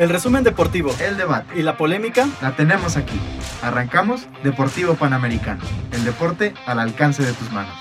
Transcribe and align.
El 0.00 0.08
resumen 0.08 0.42
deportivo 0.42 0.96
El 1.06 1.18
debate. 1.18 1.60
y 1.60 1.62
la 1.62 1.76
polémica 1.76 2.26
La 2.40 2.56
tenemos 2.56 2.96
aquí. 2.96 3.20
Arrancamos 3.60 4.26
Deportivo 4.42 4.94
Panamericano. 4.94 5.62
El 5.92 6.04
deporte 6.04 6.54
al 6.64 6.78
alcance 6.78 7.22
de 7.22 7.34
tus 7.34 7.52
manos. 7.52 7.74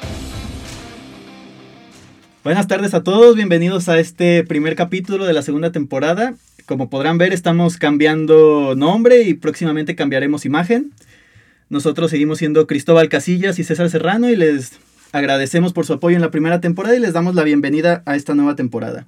Buenas 2.43 2.67
tardes 2.67 2.93
a 2.93 3.03
todos, 3.03 3.37
bienvenidos 3.37 3.87
a 3.87 3.99
este 3.99 4.43
primer 4.43 4.75
capítulo 4.75 5.23
de 5.23 5.31
la 5.31 5.43
segunda 5.43 5.71
temporada. 5.71 6.33
Como 6.65 6.89
podrán 6.89 7.17
ver, 7.17 7.31
estamos 7.31 7.77
cambiando 7.77 8.75
nombre 8.75 9.21
y 9.21 9.35
próximamente 9.35 9.95
cambiaremos 9.95 10.43
imagen. 10.43 10.91
Nosotros 11.69 12.11
seguimos 12.11 12.39
siendo 12.39 12.67
Cristóbal 12.67 13.07
Casillas 13.07 13.59
y 13.59 13.63
César 13.63 13.89
Serrano 13.89 14.29
y 14.29 14.35
les 14.35 14.73
agradecemos 15.13 15.71
por 15.71 15.85
su 15.85 15.93
apoyo 15.93 16.17
en 16.17 16.21
la 16.21 16.31
primera 16.31 16.59
temporada 16.59 16.97
y 16.97 16.99
les 16.99 17.13
damos 17.13 17.33
la 17.33 17.43
bienvenida 17.43 18.03
a 18.05 18.17
esta 18.17 18.35
nueva 18.35 18.57
temporada. 18.57 19.05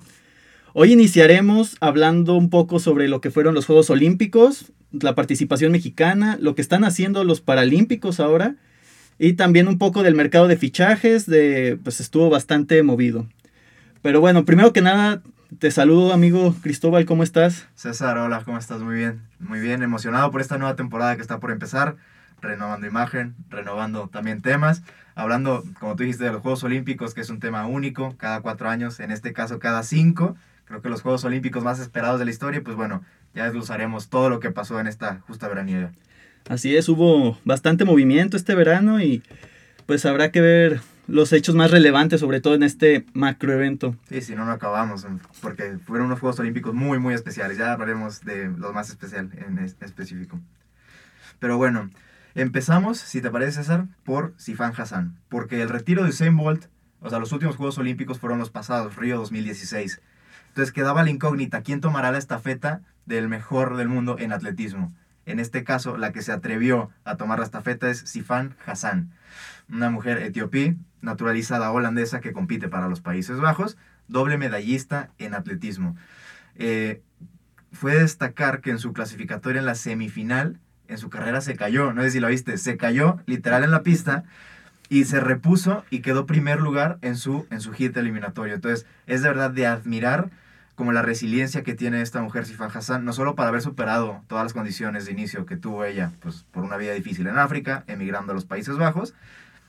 Hoy 0.73 0.93
iniciaremos 0.93 1.75
hablando 1.81 2.35
un 2.35 2.49
poco 2.49 2.79
sobre 2.79 3.09
lo 3.09 3.19
que 3.19 3.29
fueron 3.29 3.53
los 3.53 3.65
Juegos 3.65 3.89
Olímpicos, 3.89 4.71
la 4.91 5.15
participación 5.15 5.73
mexicana, 5.73 6.37
lo 6.39 6.55
que 6.55 6.61
están 6.61 6.85
haciendo 6.85 7.25
los 7.25 7.41
Paralímpicos 7.41 8.21
ahora 8.21 8.55
y 9.19 9.33
también 9.33 9.67
un 9.67 9.77
poco 9.77 10.01
del 10.01 10.15
mercado 10.15 10.47
de 10.47 10.55
fichajes, 10.55 11.25
de 11.25 11.77
pues 11.83 11.99
estuvo 11.99 12.29
bastante 12.29 12.83
movido. 12.83 13.27
Pero 14.01 14.21
bueno, 14.21 14.45
primero 14.45 14.71
que 14.71 14.81
nada, 14.81 15.21
te 15.59 15.71
saludo 15.71 16.13
amigo 16.13 16.55
Cristóbal, 16.63 17.05
¿cómo 17.05 17.23
estás? 17.23 17.67
César, 17.75 18.17
hola, 18.17 18.41
¿cómo 18.45 18.57
estás? 18.57 18.79
Muy 18.81 18.95
bien. 18.95 19.23
Muy 19.39 19.59
bien, 19.59 19.83
emocionado 19.83 20.31
por 20.31 20.39
esta 20.39 20.57
nueva 20.57 20.77
temporada 20.77 21.17
que 21.17 21.21
está 21.21 21.41
por 21.41 21.51
empezar. 21.51 21.97
Renovando 22.41 22.87
imagen, 22.87 23.35
renovando 23.49 24.07
también 24.07 24.41
temas. 24.41 24.83
Hablando, 25.15 25.65
como 25.81 25.97
tú 25.97 26.03
dijiste, 26.03 26.23
de 26.23 26.31
los 26.31 26.41
Juegos 26.41 26.63
Olímpicos, 26.63 27.13
que 27.13 27.19
es 27.19 27.29
un 27.29 27.41
tema 27.41 27.67
único, 27.67 28.15
cada 28.17 28.39
cuatro 28.39 28.69
años, 28.69 29.01
en 29.01 29.11
este 29.11 29.33
caso 29.33 29.59
cada 29.59 29.83
cinco. 29.83 30.37
Creo 30.71 30.81
que 30.81 30.87
los 30.87 31.01
Juegos 31.01 31.25
Olímpicos 31.25 31.65
más 31.65 31.79
esperados 31.81 32.17
de 32.17 32.23
la 32.23 32.31
historia, 32.31 32.61
pues 32.63 32.77
bueno, 32.77 33.03
ya 33.35 33.43
desglosaremos 33.43 34.07
todo 34.07 34.29
lo 34.29 34.39
que 34.39 34.51
pasó 34.51 34.79
en 34.79 34.87
esta 34.87 35.19
justa 35.27 35.49
veraniega. 35.49 35.91
Así 36.47 36.77
es, 36.77 36.87
hubo 36.87 37.37
bastante 37.43 37.83
movimiento 37.83 38.37
este 38.37 38.55
verano 38.55 39.01
y 39.01 39.21
pues 39.85 40.05
habrá 40.05 40.31
que 40.31 40.39
ver 40.39 40.79
los 41.07 41.33
hechos 41.33 41.55
más 41.55 41.71
relevantes, 41.71 42.21
sobre 42.21 42.39
todo 42.39 42.55
en 42.55 42.63
este 42.63 43.05
macroevento. 43.13 43.97
Sí, 44.07 44.21
si 44.21 44.33
no, 44.33 44.45
no 44.45 44.51
acabamos, 44.53 45.05
porque 45.41 45.77
fueron 45.85 46.07
unos 46.07 46.21
Juegos 46.21 46.39
Olímpicos 46.39 46.73
muy, 46.73 46.99
muy 46.99 47.13
especiales. 47.15 47.57
Ya 47.57 47.73
hablaremos 47.73 48.21
de 48.21 48.47
lo 48.47 48.71
más 48.71 48.89
especial 48.89 49.29
en 49.45 49.59
es- 49.59 49.75
específico. 49.81 50.39
Pero 51.39 51.57
bueno, 51.57 51.89
empezamos, 52.33 52.97
si 52.97 53.19
te 53.19 53.29
parece, 53.29 53.51
César, 53.57 53.87
por 54.05 54.33
Sifan 54.37 54.71
Hassan. 54.77 55.17
Porque 55.27 55.61
el 55.61 55.67
retiro 55.67 56.03
de 56.03 56.11
Usain 56.11 56.37
Bolt, 56.37 56.67
o 57.01 57.09
sea, 57.09 57.19
los 57.19 57.33
últimos 57.33 57.57
Juegos 57.57 57.77
Olímpicos 57.77 58.19
fueron 58.19 58.39
los 58.39 58.49
pasados, 58.51 58.95
Río 58.95 59.17
2016. 59.17 59.99
Entonces 60.51 60.73
quedaba 60.73 61.01
la 61.03 61.09
incógnita, 61.09 61.61
¿quién 61.61 61.79
tomará 61.79 62.11
la 62.11 62.17
estafeta 62.17 62.81
del 63.05 63.29
mejor 63.29 63.77
del 63.77 63.87
mundo 63.87 64.17
en 64.19 64.33
atletismo? 64.33 64.93
En 65.25 65.39
este 65.39 65.63
caso, 65.63 65.95
la 65.95 66.11
que 66.11 66.21
se 66.21 66.33
atrevió 66.33 66.89
a 67.05 67.15
tomar 67.15 67.39
la 67.39 67.45
estafeta 67.45 67.89
es 67.89 67.99
Sifan 67.99 68.57
Hassan, 68.65 69.11
una 69.69 69.89
mujer 69.89 70.17
etiopí, 70.17 70.75
naturalizada 70.99 71.71
holandesa 71.71 72.19
que 72.19 72.33
compite 72.33 72.67
para 72.67 72.89
los 72.89 72.99
Países 72.99 73.39
Bajos, 73.39 73.77
doble 74.09 74.37
medallista 74.37 75.11
en 75.19 75.35
atletismo. 75.35 75.95
Eh, 76.55 77.01
fue 77.71 77.95
destacar 77.95 78.59
que 78.59 78.71
en 78.71 78.77
su 78.79 78.91
clasificatoria 78.91 79.59
en 79.59 79.65
la 79.65 79.75
semifinal, 79.75 80.59
en 80.89 80.97
su 80.97 81.09
carrera 81.09 81.39
se 81.39 81.55
cayó, 81.55 81.93
no 81.93 82.01
sé 82.01 82.11
si 82.11 82.19
lo 82.19 82.27
viste, 82.27 82.57
se 82.57 82.75
cayó 82.75 83.21
literal 83.25 83.63
en 83.63 83.71
la 83.71 83.83
pista 83.83 84.25
y 84.89 85.05
se 85.05 85.21
repuso 85.21 85.85
y 85.89 86.01
quedó 86.01 86.25
primer 86.25 86.59
lugar 86.59 86.97
en 87.01 87.15
su, 87.15 87.47
en 87.51 87.61
su 87.61 87.71
hit 87.71 87.95
eliminatorio. 87.95 88.55
Entonces, 88.55 88.85
es 89.07 89.21
de 89.21 89.29
verdad 89.29 89.51
de 89.51 89.65
admirar 89.65 90.29
como 90.81 90.93
la 90.93 91.03
resiliencia 91.03 91.61
que 91.61 91.75
tiene 91.75 92.01
esta 92.01 92.23
mujer 92.23 92.47
Sifan 92.47 92.71
Hassan, 92.73 93.05
no 93.05 93.13
solo 93.13 93.35
para 93.35 93.49
haber 93.49 93.61
superado 93.61 94.23
todas 94.27 94.45
las 94.45 94.53
condiciones 94.53 95.05
de 95.05 95.11
inicio 95.11 95.45
que 95.45 95.55
tuvo 95.55 95.85
ella, 95.85 96.11
pues 96.21 96.47
por 96.49 96.63
una 96.63 96.75
vida 96.75 96.93
difícil 96.93 97.27
en 97.27 97.37
África, 97.37 97.83
emigrando 97.85 98.31
a 98.31 98.33
los 98.33 98.45
Países 98.45 98.77
Bajos, 98.77 99.13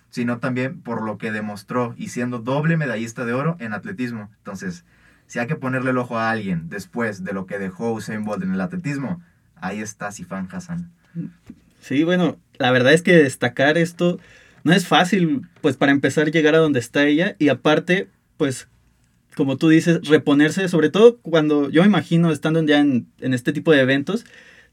sino 0.09 0.39
también 0.39 0.81
por 0.81 1.03
lo 1.03 1.19
que 1.19 1.31
demostró 1.31 1.95
y 1.99 2.09
siendo 2.09 2.39
doble 2.39 2.79
medallista 2.79 3.27
de 3.27 3.35
oro 3.35 3.59
en 3.61 3.75
atletismo. 3.75 4.31
Entonces, 4.39 4.87
si 5.27 5.39
hay 5.39 5.47
que 5.47 5.55
ponerle 5.55 5.91
el 5.91 5.99
ojo 5.99 6.17
a 6.17 6.31
alguien 6.31 6.71
después 6.71 7.25
de 7.25 7.35
lo 7.35 7.45
que 7.45 7.59
dejó 7.59 7.93
Usain 7.93 8.25
Bolt 8.25 8.43
en 8.43 8.55
el 8.55 8.61
atletismo, 8.63 9.21
ahí 9.57 9.83
está 9.83 10.13
Sifan 10.13 10.49
Hassan. 10.51 10.91
Sí, 11.79 12.05
bueno, 12.05 12.39
la 12.57 12.71
verdad 12.71 12.95
es 12.95 13.03
que 13.03 13.15
destacar 13.17 13.77
esto 13.77 14.19
no 14.65 14.73
es 14.73 14.89
fácil, 14.89 15.47
pues 15.61 15.77
para 15.77 15.93
empezar 15.93 16.31
llegar 16.31 16.55
a 16.55 16.61
donde 16.61 16.81
está 16.81 17.05
ella 17.05 17.37
y 17.39 17.51
aparte, 17.51 18.09
pues 18.39 18.67
como 19.37 19.57
tú 19.57 19.69
dices, 19.69 20.01
reponerse, 20.09 20.69
sobre 20.69 20.91
todo 20.91 21.19
cuando 21.19 21.71
yo 21.71 21.83
me 21.83 21.89
imagino 21.89 22.31
estando 22.33 22.63
ya 22.65 22.81
en, 22.81 23.07
en 23.21 23.35
este 23.35 23.53
tipo 23.53 23.73
de 23.73 23.81
eventos, 23.81 24.25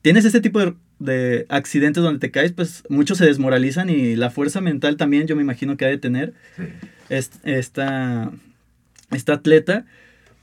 tienes 0.02 0.26
este 0.26 0.42
tipo 0.42 0.60
de, 0.60 0.74
de 1.00 1.46
accidentes 1.50 2.04
donde 2.04 2.20
te 2.20 2.32
caes, 2.32 2.52
pues 2.54 2.84
muchos 2.90 3.18
se 3.18 3.26
desmoralizan 3.26 3.90
y 3.90 4.16
la 4.16 4.30
fuerza 4.30 4.62
mental 4.62 4.98
también 4.98 5.28
yo 5.28 5.36
me 5.36 5.42
imagino 5.42 5.78
que 5.78 5.86
ha 5.86 5.90
de 5.90 5.98
tener 5.98 6.34
Sí. 6.58 6.64
esta, 7.10 8.32
esta 9.12 9.34
atleta, 9.34 9.86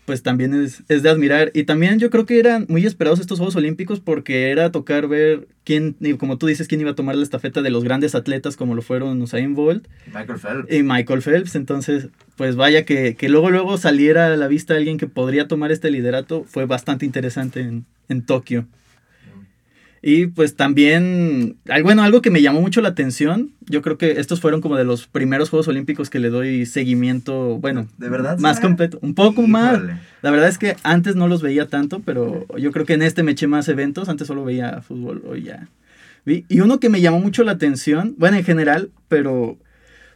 pues 0.07 0.23
también 0.23 0.55
es, 0.55 0.83
es 0.89 1.03
de 1.03 1.11
admirar. 1.11 1.51
Y 1.53 1.65
también 1.65 1.99
yo 1.99 2.09
creo 2.09 2.25
que 2.25 2.39
eran 2.39 2.65
muy 2.69 2.87
esperados 2.87 3.21
estos 3.21 3.39
Juegos 3.39 3.57
Olímpicos 3.57 4.01
porque 4.01 4.51
era 4.51 4.71
tocar 4.73 5.09
ver 5.09 5.49
quién, 5.65 5.97
como 6.19 6.39
tú 6.39 6.47
dices, 6.47 6.69
quién 6.69 6.81
iba 6.81 6.93
a 6.93 6.95
tomar 6.95 7.17
la 7.17 7.25
estafeta 7.25 7.61
de 7.61 7.71
los 7.71 7.85
grandes 7.85 8.15
atletas 8.15 8.57
como 8.57 8.75
lo 8.75 8.83
fueron 8.83 9.21
Usain 9.21 9.55
Bolt 9.55 9.87
Michael 10.07 10.39
Phelps. 10.39 10.73
y 10.73 10.83
Michael 10.85 11.23
Phelps. 11.23 11.57
Entonces, 11.57 12.09
pues 12.37 12.57
vaya 12.57 12.85
que, 12.85 13.17
que 13.17 13.29
luego 13.29 13.51
luego 13.51 13.77
saliera 13.79 14.33
a 14.33 14.37
la 14.37 14.47
vista 14.49 14.75
alguien 14.75 14.97
que 14.97 15.09
podría 15.09 15.49
tomar 15.49 15.73
este 15.73 15.91
liderato 15.91 16.45
fue 16.45 16.67
bastante 16.67 17.05
interesante 17.05 17.61
en, 17.61 17.85
en 18.09 18.25
Tokio. 18.25 18.67
Y 20.09 20.29
pues 20.29 20.55
también, 20.55 21.57
bueno, 21.83 22.05
algo 22.05 22.23
que 22.23 22.31
me 22.31 22.41
llamó 22.41 22.61
mucho 22.61 22.81
la 22.81 22.91
atención, 22.91 23.51
yo 23.69 23.83
creo 23.83 23.99
que 23.99 24.21
estos 24.21 24.41
fueron 24.41 24.61
como 24.61 24.77
de 24.77 24.85
los 24.85 25.09
primeros 25.09 25.51
Juegos 25.51 25.67
Olímpicos 25.67 26.11
que 26.11 26.21
le 26.21 26.31
doy 26.31 26.65
seguimiento, 26.65 27.59
bueno, 27.59 27.89
¿De 27.99 28.09
verdad? 28.09 28.39
más 28.39 28.61
completo, 28.61 29.01
un 29.03 29.17
poco 29.17 29.49
más. 29.49 29.83
La 30.23 30.31
verdad 30.31 30.49
es 30.49 30.59
que 30.59 30.77
antes 30.85 31.17
no 31.17 31.27
los 31.27 31.43
veía 31.43 31.67
tanto, 31.67 32.03
pero 32.05 32.47
yo 32.57 32.71
creo 32.71 32.87
que 32.87 32.93
en 32.93 33.03
este 33.03 33.25
me 33.25 33.33
eché 33.33 33.49
más 33.49 33.69
eventos, 33.69 34.09
antes 34.09 34.29
solo 34.29 34.45
veía 34.45 34.81
fútbol, 34.81 35.25
hoy 35.27 35.43
ya. 35.43 35.67
Y 36.25 36.61
uno 36.61 36.79
que 36.79 36.89
me 36.89 37.01
llamó 37.01 37.19
mucho 37.19 37.43
la 37.43 37.51
atención, 37.51 38.15
bueno, 38.17 38.37
en 38.37 38.45
general, 38.45 38.91
pero 39.09 39.59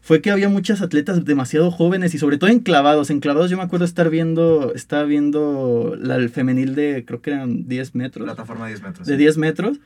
fue 0.02 0.22
que 0.22 0.30
había 0.30 0.48
muchas 0.48 0.80
atletas 0.80 1.24
demasiado 1.24 1.70
jóvenes 1.70 2.14
y 2.14 2.18
sobre 2.18 2.38
todo 2.38 2.50
en 2.50 2.60
clavados. 2.60 3.10
En 3.10 3.20
clavados 3.20 3.50
yo 3.50 3.56
me 3.56 3.62
acuerdo 3.62 3.84
estar 3.84 4.10
viendo, 4.10 4.72
estaba 4.74 5.04
viendo 5.04 5.96
la, 6.00 6.16
el 6.16 6.30
femenil 6.30 6.74
de, 6.74 7.04
creo 7.06 7.20
que 7.22 7.30
eran 7.30 7.68
10 7.68 7.94
metros 7.94 8.24
Plataforma 8.24 8.66
10 8.68 8.82
metros. 8.82 9.06
de 9.06 9.16
10 9.16 9.36
metros. 9.38 9.78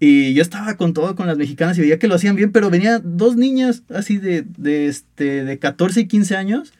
Y 0.00 0.32
yo 0.34 0.42
estaba 0.42 0.76
con 0.76 0.92
todo 0.94 1.16
con 1.16 1.26
las 1.26 1.38
mexicanas 1.38 1.76
y 1.76 1.80
veía 1.80 1.98
que 1.98 2.06
lo 2.06 2.14
hacían 2.14 2.36
bien, 2.36 2.52
pero 2.52 2.70
venía 2.70 3.00
dos 3.02 3.36
niñas 3.36 3.82
así 3.88 4.18
de, 4.18 4.44
de, 4.56 4.86
este, 4.86 5.44
de 5.44 5.58
14 5.58 6.00
y 6.02 6.06
15 6.06 6.36
años 6.36 6.72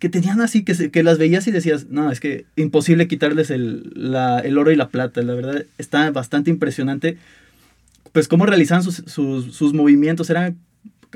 que 0.00 0.08
tenían 0.08 0.40
así, 0.40 0.64
que, 0.64 0.74
se- 0.74 0.90
que 0.90 1.02
las 1.04 1.16
veías 1.18 1.46
y 1.46 1.52
decías, 1.52 1.86
no, 1.90 2.10
es 2.10 2.18
que 2.18 2.44
imposible 2.56 3.06
quitarles 3.08 3.50
el, 3.50 3.92
la- 3.94 4.40
el 4.40 4.58
oro 4.58 4.72
y 4.72 4.76
la 4.76 4.88
plata. 4.88 5.22
La 5.22 5.34
verdad, 5.34 5.64
está 5.78 6.10
bastante 6.10 6.50
impresionante. 6.50 7.18
Pues 8.12 8.26
cómo 8.28 8.46
realizaban 8.46 8.82
sus, 8.82 8.96
sus, 9.06 9.54
sus 9.54 9.72
movimientos, 9.72 10.28
eran, 10.30 10.56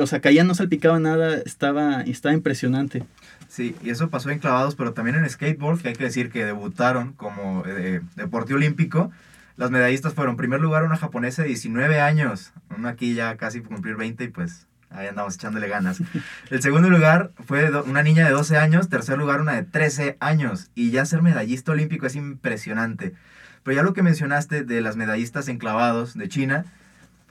o 0.01 0.07
sea, 0.07 0.21
caían, 0.21 0.47
no 0.47 0.55
salpicaban 0.55 1.03
nada, 1.03 1.39
estaba, 1.45 2.03
estaba 2.03 2.35
impresionante. 2.35 3.05
Sí, 3.49 3.75
y 3.83 3.91
eso 3.91 4.11
pasó 4.11 4.31
en 4.31 4.39
clavados, 4.39 4.75
pero 4.77 4.93
también 4.93 5.17
en 5.17 5.29
skateboard, 5.29 5.81
que 5.81 5.89
hay 5.89 5.95
que 5.95 6.05
decir 6.05 6.31
que 6.31 6.45
debutaron 6.45 7.13
como 7.13 7.65
eh, 7.67 8.01
deporte 8.17 8.55
olímpico. 8.55 9.11
Las 9.57 9.71
medallistas 9.71 10.15
fueron, 10.15 10.33
en 10.33 10.37
primer 10.39 10.61
lugar, 10.61 10.85
una 10.85 10.97
japonesa 10.97 11.43
de 11.43 11.49
19 11.49 12.01
años, 12.01 12.53
una 12.77 12.91
aquí 12.91 13.15
ya 13.15 13.37
casi 13.37 13.61
cumplir 13.61 13.97
20 13.97 14.25
y 14.25 14.29
pues 14.29 14.67
ahí 14.91 15.07
andamos 15.07 15.35
echándole 15.35 15.69
ganas. 15.69 16.01
El 16.51 16.63
segundo 16.63 16.89
lugar 16.91 17.33
fue 17.47 17.71
una 17.83 18.03
niña 18.03 18.27
de 18.27 18.33
12 18.33 18.57
años, 18.57 18.89
tercer 18.89 19.19
lugar 19.19 19.41
una 19.41 19.55
de 19.55 19.65
13 19.65 20.17
años, 20.21 20.71
y 20.75 20.91
ya 20.91 21.05
ser 21.05 21.23
medallista 21.23 21.73
olímpico 21.73 22.07
es 22.07 22.17
impresionante. 22.17 23.15
Pero 23.63 23.77
ya 23.77 23.83
lo 23.83 23.93
que 23.93 24.03
mencionaste 24.03 24.65
de 24.65 24.81
las 24.81 24.97
medallistas 24.97 25.49
en 25.49 25.59
clavados 25.59 26.17
de 26.17 26.29
China, 26.29 26.65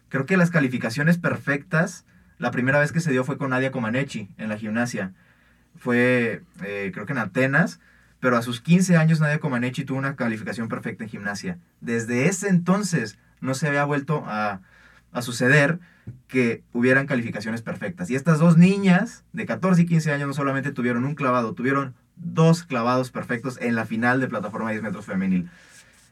creo 0.10 0.25
que 0.25 0.38
las 0.38 0.51
calificaciones 0.51 1.18
perfectas, 1.18 2.06
la 2.39 2.51
primera 2.51 2.80
vez 2.80 2.91
que 2.91 3.01
se 3.01 3.12
dio 3.12 3.24
fue 3.24 3.38
con 3.38 3.51
Nadia 3.51 3.71
Comaneci 3.71 4.30
en 4.38 4.50
la 4.50 4.57
gimnasia. 4.57 5.13
Fue, 5.77 6.41
eh, 6.63 6.91
creo 6.94 7.06
que 7.06 7.12
en 7.12 7.19
Atenas, 7.19 7.80
pero 8.19 8.38
a 8.38 8.41
sus 8.41 8.62
15 8.62 8.97
años 8.97 9.19
Nadia 9.19 9.39
Comaneci 9.39 9.83
tuvo 9.86 10.00
una 10.00 10.15
calificación 10.15 10.68
perfecta 10.69 11.03
en 11.03 11.09
gimnasia. 11.09 11.59
Desde 11.81 12.27
ese 12.27 12.50
entonces 12.50 13.18
no 13.41 13.53
se 13.53 13.68
había 13.68 13.86
vuelto 13.86 14.24
a, 14.25 14.62
a 15.12 15.21
suceder 15.21 15.80
que 16.27 16.63
hubieran 16.74 17.07
calificaciones 17.07 17.62
perfectas. 17.62 18.09
Y 18.09 18.15
estas 18.15 18.39
dos 18.39 18.57
niñas 18.57 19.24
de 19.33 19.45
14 19.45 19.81
y 19.81 19.86
15 19.86 20.12
años 20.13 20.27
no 20.27 20.33
solamente 20.33 20.71
tuvieron 20.71 21.06
un 21.06 21.15
clavado, 21.15 21.53
tuvieron 21.53 21.94
dos 22.15 22.63
clavados 22.63 23.12
perfectos 23.12 23.57
en 23.62 23.75
la 23.75 23.86
final 23.86 24.19
de 24.19 24.27
plataforma 24.27 24.71
10 24.71 24.83
metros 24.83 25.06
femenil. 25.06 25.50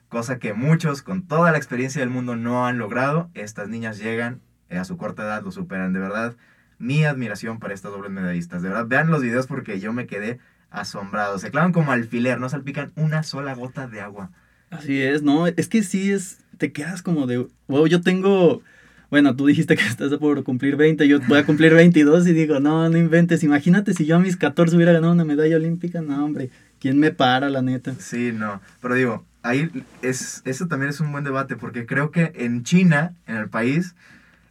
Cosa 0.10 0.40
que 0.40 0.54
muchos 0.54 1.02
con 1.02 1.24
toda 1.24 1.52
la 1.52 1.58
experiencia 1.58 2.02
del 2.02 2.10
mundo 2.10 2.36
no 2.36 2.66
han 2.66 2.78
logrado. 2.78 3.30
Estas 3.34 3.68
niñas 3.68 3.98
llegan 3.98 4.42
a 4.70 4.84
su 4.84 4.98
corta 4.98 5.24
edad, 5.24 5.44
lo 5.44 5.52
superan. 5.52 5.94
De 5.94 6.00
verdad, 6.00 6.36
mi 6.80 7.04
admiración 7.04 7.60
para 7.60 7.74
estas 7.74 7.92
dobles 7.92 8.12
medallistas. 8.12 8.62
De 8.62 8.70
verdad, 8.70 8.88
vean 8.88 9.10
los 9.10 9.22
videos 9.22 9.48
porque 9.48 9.80
yo 9.80 9.94
me 9.94 10.08
quedé 10.08 10.40
asombrado. 10.70 11.40
Se 11.40 11.52
clavan 11.52 11.72
como 11.72 11.92
alfiler, 11.92 12.40
no 12.40 12.50
salpican 12.50 12.92
una 12.96 13.24
sola 13.24 13.54
gota 13.54 13.88
de 13.88 14.02
agua. 14.02 14.32
Así 14.70 15.02
es, 15.02 15.24
no, 15.24 15.48
es 15.48 15.70
que 15.70 15.82
sí 15.82 16.12
es, 16.12 16.40
te 16.58 16.74
quedas 16.74 17.02
como 17.02 17.26
de, 17.26 17.48
wow, 17.68 17.88
yo 17.88 18.02
tengo, 18.02 18.62
bueno, 19.10 19.34
tú 19.36 19.46
dijiste 19.46 19.78
que 19.78 19.84
estás 19.84 20.14
por 20.16 20.44
cumplir 20.44 20.76
20, 20.76 21.08
yo 21.08 21.20
voy 21.22 21.40
a 21.40 21.46
cumplir 21.46 21.74
22 21.74 22.28
y 22.28 22.34
digo, 22.34 22.60
no, 22.60 22.90
no 22.90 22.98
inventes, 22.98 23.44
imagínate 23.44 23.94
si 23.94 24.06
yo 24.06 24.18
a 24.18 24.20
mis 24.20 24.36
14 24.36 24.76
hubiera 24.76 24.92
ganado 24.92 25.14
una 25.14 25.24
medalla 25.24 25.56
olímpica, 25.56 26.02
no, 26.02 26.24
hombre, 26.24 26.50
¿quién 26.80 27.00
me 27.00 27.12
para, 27.12 27.50
la 27.50 27.62
neta? 27.62 27.96
Sí, 27.98 28.34
no, 28.34 28.60
pero 28.82 28.96
digo, 28.96 29.26
ahí 29.42 29.70
es, 30.02 30.42
eso 30.44 30.68
también 30.68 30.90
es 30.90 31.00
un 31.00 31.14
buen 31.14 31.24
debate 31.24 31.56
porque 31.56 31.86
creo 31.86 32.12
que 32.12 32.34
en 32.36 32.64
China, 32.64 33.14
en 33.26 33.38
el 33.38 33.48
país, 33.48 33.96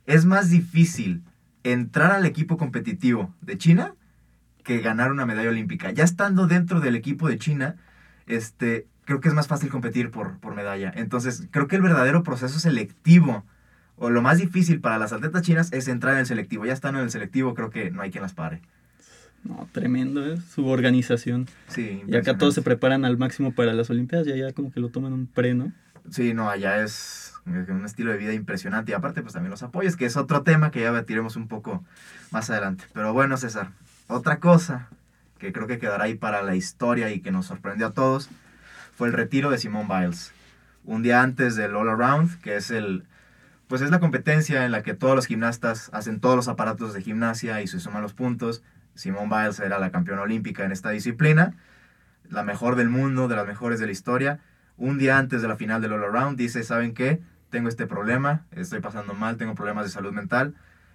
es 0.07 0.25
más 0.25 0.51
difícil 0.51 1.23
entrar 1.63 2.13
al 2.13 2.27
equipo 2.27 2.57
competitivo 2.57 3.35
de 3.41 3.59
China 3.59 3.95
que 4.63 4.81
ganar 4.81 5.13
una 5.13 5.27
medalla 5.27 5.51
olímpica. 5.51 5.91
Ya 5.93 6.05
estando 6.05 6.47
dentro 6.47 6.81
del 6.81 6.97
equipo 6.97 7.29
de 7.29 7.39
China, 7.39 7.77
este, 8.27 8.87
creo 9.05 9.21
que 9.21 9.29
es 9.29 9.35
más 9.35 9.47
fácil 9.47 9.69
competir 9.69 10.11
por, 10.11 10.39
por 10.39 10.55
medalla. 10.55 10.93
Entonces, 10.95 11.47
creo 11.51 11.69
que 11.69 11.77
el 11.77 11.83
verdadero 11.83 12.23
proceso 12.23 12.59
selectivo, 12.59 13.45
o 13.97 14.11
lo 14.11 14.23
más 14.23 14.39
difícil 14.39 14.81
para 14.81 14.99
las 14.99 15.13
atletas 15.13 15.43
chinas, 15.43 15.73
es 15.73 15.89
entrar 15.89 16.15
en 16.15 16.21
el 16.21 16.27
selectivo. 16.27 16.67
Ya 16.67 16.73
estando 16.73 16.99
en 16.99 17.05
el 17.05 17.11
selectivo, 17.11 17.55
creo 17.55 17.71
que 17.71 17.91
no 17.91 18.03
hay 18.03 18.11
quien 18.11 18.23
las 18.23 18.35
pare. 18.35 18.61
No, 19.45 19.69
tremendo, 19.71 20.27
¿eh? 20.27 20.39
Su 20.53 20.67
organización. 20.67 21.47
Sí. 21.69 22.03
Y 22.07 22.17
acá 22.17 22.37
todos 22.37 22.55
se 22.55 22.63
preparan 22.63 23.05
al 23.05 23.17
máximo 23.17 23.53
para 23.53 23.73
las 23.73 23.91
Olimpiadas 23.91 24.27
y 24.27 24.33
allá 24.33 24.53
como 24.53 24.73
que 24.73 24.81
lo 24.81 24.89
toman 24.89 25.13
un 25.13 25.27
pre, 25.27 25.55
¿no? 25.55 25.73
Sí, 26.11 26.35
no, 26.35 26.51
allá 26.51 26.83
es 26.83 27.26
un 27.47 27.85
estilo 27.85 28.11
de 28.13 28.19
vida 28.19 28.33
impresionante. 28.33 28.93
Y 28.93 28.95
aparte, 28.95 29.23
pues 29.23 29.33
también 29.33 29.51
los 29.51 29.63
apoyos, 29.63 29.97
que 29.97 30.07
es 30.07 30.17
otro 30.17 30.43
tema 30.43 30.71
que 30.71 30.81
ya 30.81 30.91
batiremos 30.91 31.37
un 31.37 31.49
poco 31.49 31.85
más 32.31 32.51
adelante. 32.51 32.85
Pero 32.93 33.13
bueno, 33.13 33.37
César, 33.37 33.71
otra 34.09 34.39
cosa 34.39 34.89
que 35.39 35.53
creo 35.53 35.67
que 35.67 35.79
quedará 35.79 36.05
ahí 36.05 36.15
para 36.15 36.43
la 36.43 36.55
historia 36.55 37.11
y 37.11 37.21
que 37.21 37.31
nos 37.31 37.47
sorprendió 37.47 37.89
a 37.89 37.93
todos 37.93 38.29
fue 38.97 39.09
el 39.09 39.15
retiro 39.15 39.51
de 39.51 39.59
Simone 39.59 39.89
Biles. 39.89 40.33
Un 40.85 41.03
día 41.03 41.23
antes 41.23 41.57
del 41.57 41.75
All 41.77 41.89
Around, 41.89 42.41
que 42.41 42.57
es 42.57 42.71
el 42.71 43.05
pues 43.69 43.83
es 43.83 43.91
la 43.91 43.99
competencia 43.99 44.65
en 44.65 44.71
la 44.71 44.83
que 44.83 44.95
todos 44.95 45.17
los 45.17 45.27
gimnastas 45.27 45.91
hacen 45.93 46.21
todos 46.21 46.37
los 46.37 46.47
aparatos 46.47 46.95
de 46.95 47.03
gimnasia 47.03 47.63
y 47.63 47.67
se 47.67 47.81
suman 47.81 48.01
los 48.01 48.15
puntos. 48.15 48.63
Simone 48.95 49.29
Biles 49.29 49.59
era 49.59 49.81
la 49.81 49.91
campeona 49.91 50.23
olímpica 50.23 50.65
en 50.65 50.71
esta 50.71 50.91
disciplina, 50.91 51.55
la 52.31 52.45
mejor 52.45 52.77
del 52.77 52.89
mundo, 52.89 53.27
de 53.27 53.35
las 53.35 53.47
mejores 53.47 53.81
de 53.81 53.87
la 53.87 53.93
historia. 53.93 54.39
Un 54.77 54.99
día 54.99 55.19
antes 55.19 55.43
de 55.43 55.49
la 55.49 55.57
final 55.57 55.83
del 55.83 55.95
All 55.95 56.05
Around 56.05 56.39
dice, 56.39 56.63
¿saben 56.63 56.95
qué? 56.95 57.21
Tengo 57.57 57.71
este 57.71 57.87
problema, 57.87 58.45
estoy 58.51 58.81
pasando 58.81 59.15
mal, 59.15 59.39
tengo 59.39 59.55
problemas 59.55 59.87
de 59.87 59.91
salud 59.91 60.13
mental 60.13 60.53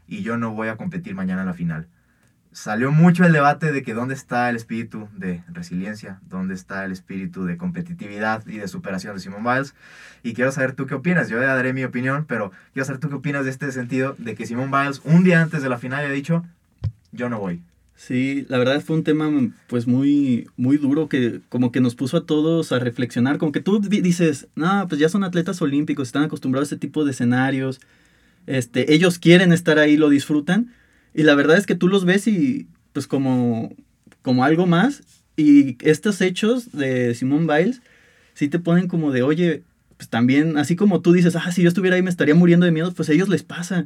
y 0.08 0.22
yo 0.22 0.38
no 0.38 0.52
voy 0.52 0.68
a 0.68 0.78
competir 0.78 1.16
mañana 1.16 1.42
en 1.42 1.48
la 1.48 1.56
final 1.56 1.88
salió 2.52 2.92
mucho 2.92 3.26
el 3.26 3.34
debate 3.34 3.72
de 3.72 3.82
que 3.82 3.96
dónde 3.96 4.14
está 4.14 4.48
el 4.48 4.56
espíritu 4.56 5.10
de 5.18 5.44
resiliencia, 5.48 6.20
dónde 6.22 6.54
está 6.54 6.86
el 6.86 6.92
espíritu 6.92 7.46
de 7.46 7.58
competitividad 7.58 8.46
y 8.46 8.60
de 8.60 8.68
superación 8.68 9.16
de 9.16 9.22
Simone 9.22 9.50
Biles. 9.50 9.74
Y 10.22 10.36
quiero 10.36 10.52
saber 10.52 10.74
tú 10.74 10.86
qué 10.86 10.94
opinas. 10.94 11.30
Yo 11.30 11.42
ya 11.42 11.56
daré 11.56 11.74
mi 11.74 11.84
opinión, 11.84 12.26
pero 12.28 12.52
quiero 12.74 12.86
saber 12.86 13.00
tú 13.00 13.10
qué 13.10 13.16
opinas 13.16 13.46
de 13.46 13.50
este 13.50 13.72
sentido 13.72 14.14
de 14.20 14.36
que 14.36 14.46
Simone 14.46 14.70
Biles 14.70 15.02
un 15.04 15.24
día 15.24 15.42
antes 15.42 15.64
de 15.64 15.70
la 15.70 15.80
final 15.80 16.02
haya 16.02 16.14
dicho, 16.14 16.46
yo 17.12 17.28
no 17.28 17.40
voy. 17.40 17.64
Sí, 18.02 18.48
la 18.50 18.58
verdad 18.58 18.82
fue 18.82 18.96
un 18.96 19.04
tema 19.04 19.30
pues 19.68 19.86
muy, 19.86 20.48
muy 20.58 20.78
duro 20.78 21.08
que 21.08 21.40
como 21.50 21.72
que 21.72 21.82
nos 21.82 21.94
puso 21.94 22.18
a 22.18 22.26
todos 22.26 22.72
a 22.72 22.80
reflexionar, 22.80 23.38
como 23.38 23.52
que 23.52 23.60
tú 23.60 23.80
dices, 23.80 24.48
no, 24.56 24.88
pues 24.90 25.00
ya 25.00 25.08
son 25.08 25.24
atletas 25.24 25.62
olímpicos, 25.62 26.08
están 26.08 26.24
acostumbrados 26.24 26.72
a 26.72 26.74
ese 26.74 26.80
tipo 26.80 27.06
de 27.06 27.12
escenarios, 27.12 27.80
este, 28.48 28.96
ellos 28.96 29.20
quieren 29.20 29.52
estar 29.54 29.78
ahí, 29.78 29.98
lo 29.98 30.10
disfrutan, 30.10 30.74
y 31.14 31.22
la 31.22 31.36
verdad 31.36 31.58
es 31.58 31.68
que 31.68 31.76
tú 31.76 31.88
los 31.88 32.04
ves 32.04 32.26
y 32.26 32.66
pues 32.92 33.06
como, 33.06 33.72
como 34.24 34.46
algo 34.46 34.66
más. 34.66 35.04
Y 35.38 35.78
estos 35.88 36.22
hechos 36.22 36.72
de 36.72 37.14
Simone 37.14 37.46
Biles 37.46 37.84
sí 38.34 38.48
te 38.50 38.58
ponen 38.58 38.88
como 38.88 39.12
de, 39.12 39.22
oye, 39.22 39.62
pues 39.98 40.10
también, 40.10 40.58
así 40.58 40.76
como 40.76 41.02
tú 41.02 41.14
dices, 41.14 41.36
ah, 41.36 41.52
si 41.52 41.62
yo 41.62 41.68
estuviera 41.68 41.98
ahí 41.98 42.02
me 42.02 42.10
estaría 42.10 42.34
muriendo 42.34 42.66
de 42.66 42.72
miedo, 42.72 42.92
pues 42.96 43.10
a 43.10 43.14
ellos 43.14 43.30
les 43.30 43.44
pasa. 43.44 43.86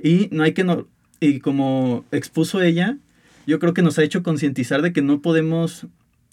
Y 0.00 0.28
no 0.30 0.44
hay 0.44 0.52
que, 0.52 0.62
no, 0.62 0.86
y 1.18 1.40
como 1.40 2.04
expuso 2.12 2.62
ella, 2.62 2.98
yo 3.48 3.58
creo 3.58 3.72
que 3.72 3.80
nos 3.80 3.98
ha 3.98 4.02
hecho 4.02 4.22
concientizar 4.22 4.82
de 4.82 4.92
que 4.92 5.00
no 5.00 5.22
podemos 5.22 5.86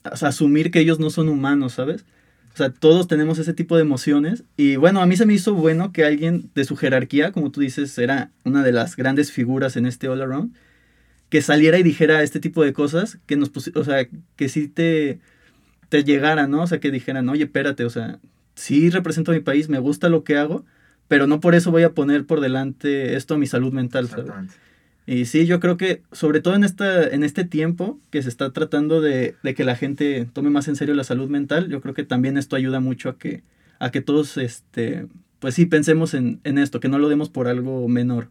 asumir 0.04 0.70
que 0.70 0.82
ellos 0.82 1.00
no 1.00 1.10
son 1.10 1.30
humanos, 1.30 1.72
¿sabes? 1.72 2.06
O 2.54 2.58
sea, 2.58 2.72
todos 2.72 3.08
tenemos 3.08 3.40
ese 3.40 3.54
tipo 3.54 3.78
de 3.78 3.84
emociones. 3.84 4.44
Y 4.58 4.76
bueno, 4.76 5.02
a 5.02 5.06
mí 5.06 5.16
se 5.16 5.26
me 5.26 5.34
hizo 5.34 5.54
bueno 5.54 5.94
que 5.94 6.04
alguien 6.04 6.50
de 6.56 6.66
su 6.66 6.76
jerarquía, 6.76 7.32
como 7.32 7.52
tú 7.52 7.62
dices, 7.62 7.98
era 7.98 8.32
una 8.44 8.64
de 8.64 8.74
las 8.74 8.98
grandes 8.98 9.32
figuras 9.32 9.78
en 9.78 9.86
este 9.86 10.10
All 10.10 10.22
Around, 10.22 10.54
que 11.30 11.42
saliera 11.42 11.80
y 11.80 11.84
dijera 11.84 12.22
este 12.22 12.42
tipo 12.42 12.66
de 12.66 12.74
cosas, 12.74 13.18
que 13.26 13.38
nos 13.38 13.50
o 13.74 13.84
sea, 13.86 14.10
que 14.36 14.50
sí 14.50 14.68
te, 14.68 15.20
te 15.88 16.04
llegara, 16.04 16.48
¿no? 16.48 16.64
O 16.64 16.68
sea, 16.68 16.82
que 16.82 16.92
dijeran, 16.92 17.30
oye, 17.30 17.46
espérate, 17.46 17.86
o 17.86 17.90
sea, 17.90 18.20
sí 18.56 18.90
represento 18.90 19.32
a 19.32 19.36
mi 19.36 19.40
país, 19.40 19.70
me 19.70 19.80
gusta 19.80 20.10
lo 20.10 20.26
que 20.26 20.36
hago, 20.36 20.66
pero 21.08 21.28
no 21.28 21.40
por 21.40 21.56
eso 21.56 21.72
voy 21.72 21.84
a 21.84 21.94
poner 21.94 22.26
por 22.26 22.42
delante 22.42 23.16
esto 23.16 23.36
a 23.36 23.38
mi 23.38 23.48
salud 23.48 23.72
mental, 23.72 24.10
¿sabes? 24.10 24.34
Y 25.08 25.26
sí, 25.26 25.46
yo 25.46 25.60
creo 25.60 25.78
que 25.78 26.02
sobre 26.12 26.42
todo 26.42 26.56
en, 26.56 26.64
esta, 26.64 27.08
en 27.08 27.24
este 27.24 27.46
tiempo 27.46 28.00
que 28.10 28.24
se 28.24 28.30
está 28.30 28.52
tratando 28.52 29.02
de, 29.02 29.36
que 29.56 29.64
la 29.64 29.76
gente 29.76 30.28
tome 30.34 30.50
más 30.50 30.68
en 30.68 30.76
serio 30.76 30.96
la 30.96 31.04
salud 31.04 31.30
mental, 31.30 31.70
yo 31.70 31.80
creo 31.82 31.94
que 31.94 32.04
también 32.04 32.38
esto 32.38 32.56
ayuda 32.56 32.80
mucho 32.80 33.10
a 33.10 33.18
que, 33.18 33.44
a 33.78 33.92
que 33.92 34.02
todos, 34.02 34.38
este, 34.38 35.08
pues 35.40 35.54
sí, 35.54 35.68
pensemos 35.68 36.16
en, 36.16 36.40
esto, 36.44 36.80
que 36.80 36.90
no 36.90 36.98
lo 36.98 37.08
demos 37.08 37.30
por 37.30 37.48
algo 37.48 37.88
menor. 37.88 38.30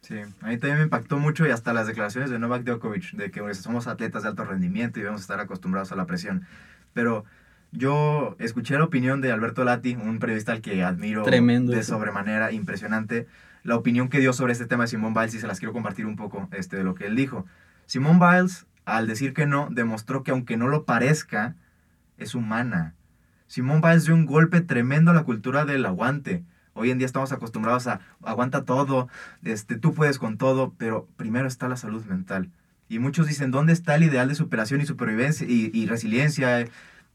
Sí, 0.00 0.18
a 0.40 0.48
mí 0.48 0.58
también 0.58 0.78
me 0.78 0.84
impactó 0.84 1.18
mucho 1.18 1.46
y 1.46 1.50
hasta 1.50 1.72
las 1.72 1.86
declaraciones 1.86 2.30
de 2.30 2.38
Novak 2.38 2.64
Djokovic, 2.64 3.12
de 3.12 3.30
que 3.30 3.40
pues, 3.40 3.58
somos 3.58 3.86
atletas 3.86 4.24
de 4.24 4.28
alto 4.28 4.44
rendimiento 4.44 4.98
y 4.98 5.02
debemos 5.02 5.20
estar 5.20 5.38
acostumbrados 5.38 5.92
a 5.92 5.96
la 5.96 6.06
presión. 6.06 6.44
Pero 6.92 7.24
yo 7.70 8.36
escuché 8.38 8.78
la 8.78 8.84
opinión 8.84 9.20
de 9.20 9.30
Alberto 9.30 9.64
Lati, 9.64 9.94
un 9.94 10.18
periodista 10.18 10.52
al 10.52 10.60
que 10.60 10.82
admiro 10.82 11.22
Tremendo 11.22 11.72
de 11.72 11.82
sobremanera, 11.82 12.52
impresionante 12.52 13.26
la 13.66 13.76
opinión 13.76 14.08
que 14.08 14.20
dio 14.20 14.32
sobre 14.32 14.52
este 14.52 14.66
tema 14.66 14.84
de 14.84 14.88
Simone 14.88 15.14
Biles 15.14 15.34
y 15.34 15.40
se 15.40 15.46
las 15.46 15.58
quiero 15.58 15.72
compartir 15.72 16.06
un 16.06 16.16
poco 16.16 16.48
este, 16.52 16.76
de 16.76 16.84
lo 16.84 16.94
que 16.94 17.06
él 17.06 17.16
dijo. 17.16 17.44
Simone 17.86 18.18
Biles, 18.18 18.66
al 18.84 19.06
decir 19.06 19.34
que 19.34 19.46
no, 19.46 19.68
demostró 19.70 20.22
que 20.22 20.30
aunque 20.30 20.56
no 20.56 20.68
lo 20.68 20.84
parezca, 20.84 21.56
es 22.16 22.34
humana. 22.34 22.94
Simone 23.48 23.80
Biles 23.82 24.04
dio 24.04 24.14
un 24.14 24.24
golpe 24.24 24.60
tremendo 24.60 25.10
a 25.10 25.14
la 25.14 25.24
cultura 25.24 25.64
del 25.64 25.84
aguante. 25.84 26.44
Hoy 26.74 26.90
en 26.90 26.98
día 26.98 27.06
estamos 27.06 27.32
acostumbrados 27.32 27.86
a 27.88 28.00
aguanta 28.22 28.64
todo, 28.64 29.08
este, 29.42 29.76
tú 29.76 29.94
puedes 29.94 30.18
con 30.18 30.38
todo, 30.38 30.74
pero 30.78 31.08
primero 31.16 31.48
está 31.48 31.68
la 31.68 31.76
salud 31.76 32.04
mental. 32.04 32.50
Y 32.88 33.00
muchos 33.00 33.26
dicen, 33.26 33.50
¿dónde 33.50 33.72
está 33.72 33.96
el 33.96 34.04
ideal 34.04 34.28
de 34.28 34.36
superación 34.36 34.80
y 34.80 34.86
supervivencia 34.86 35.46
y, 35.48 35.70
y 35.74 35.86
resiliencia? 35.86 36.68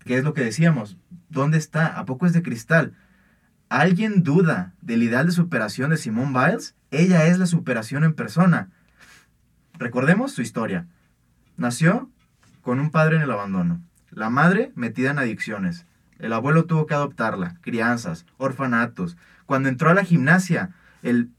¿Qué 0.04 0.18
es 0.18 0.24
lo 0.26 0.34
que 0.34 0.44
decíamos? 0.44 0.98
¿Dónde 1.30 1.58
está? 1.58 1.88
¿A 1.98 2.06
poco 2.06 2.26
es 2.26 2.34
de 2.34 2.42
cristal? 2.42 2.94
¿Alguien 3.72 4.22
duda 4.24 4.74
del 4.82 5.02
ideal 5.02 5.28
de 5.28 5.32
superación 5.32 5.92
de 5.92 5.96
Simone 5.96 6.38
Biles? 6.38 6.76
Ella 6.92 7.28
es 7.28 7.40
la 7.40 7.46
superación 7.46 8.04
en 8.04 8.14
persona. 8.14 8.70
Recordemos 9.80 10.34
su 10.34 10.42
historia. 10.42 10.88
Nació 11.56 12.10
con 12.64 12.82
un 12.82 12.92
padre 12.92 13.16
en 13.16 13.22
el 13.22 13.32
abandono, 13.32 13.80
la 14.10 14.30
madre 14.30 14.74
metida 14.76 15.12
en 15.12 15.20
adicciones, 15.20 15.86
el 16.20 16.34
abuelo 16.34 16.66
tuvo 16.66 16.86
que 16.86 16.96
adoptarla, 16.96 17.60
crianzas, 17.62 18.26
orfanatos. 18.36 19.16
Cuando 19.46 19.70
entró 19.70 19.90
a 19.90 19.94
la 19.94 20.04
gimnasia, 20.04 20.72
el 21.02 21.30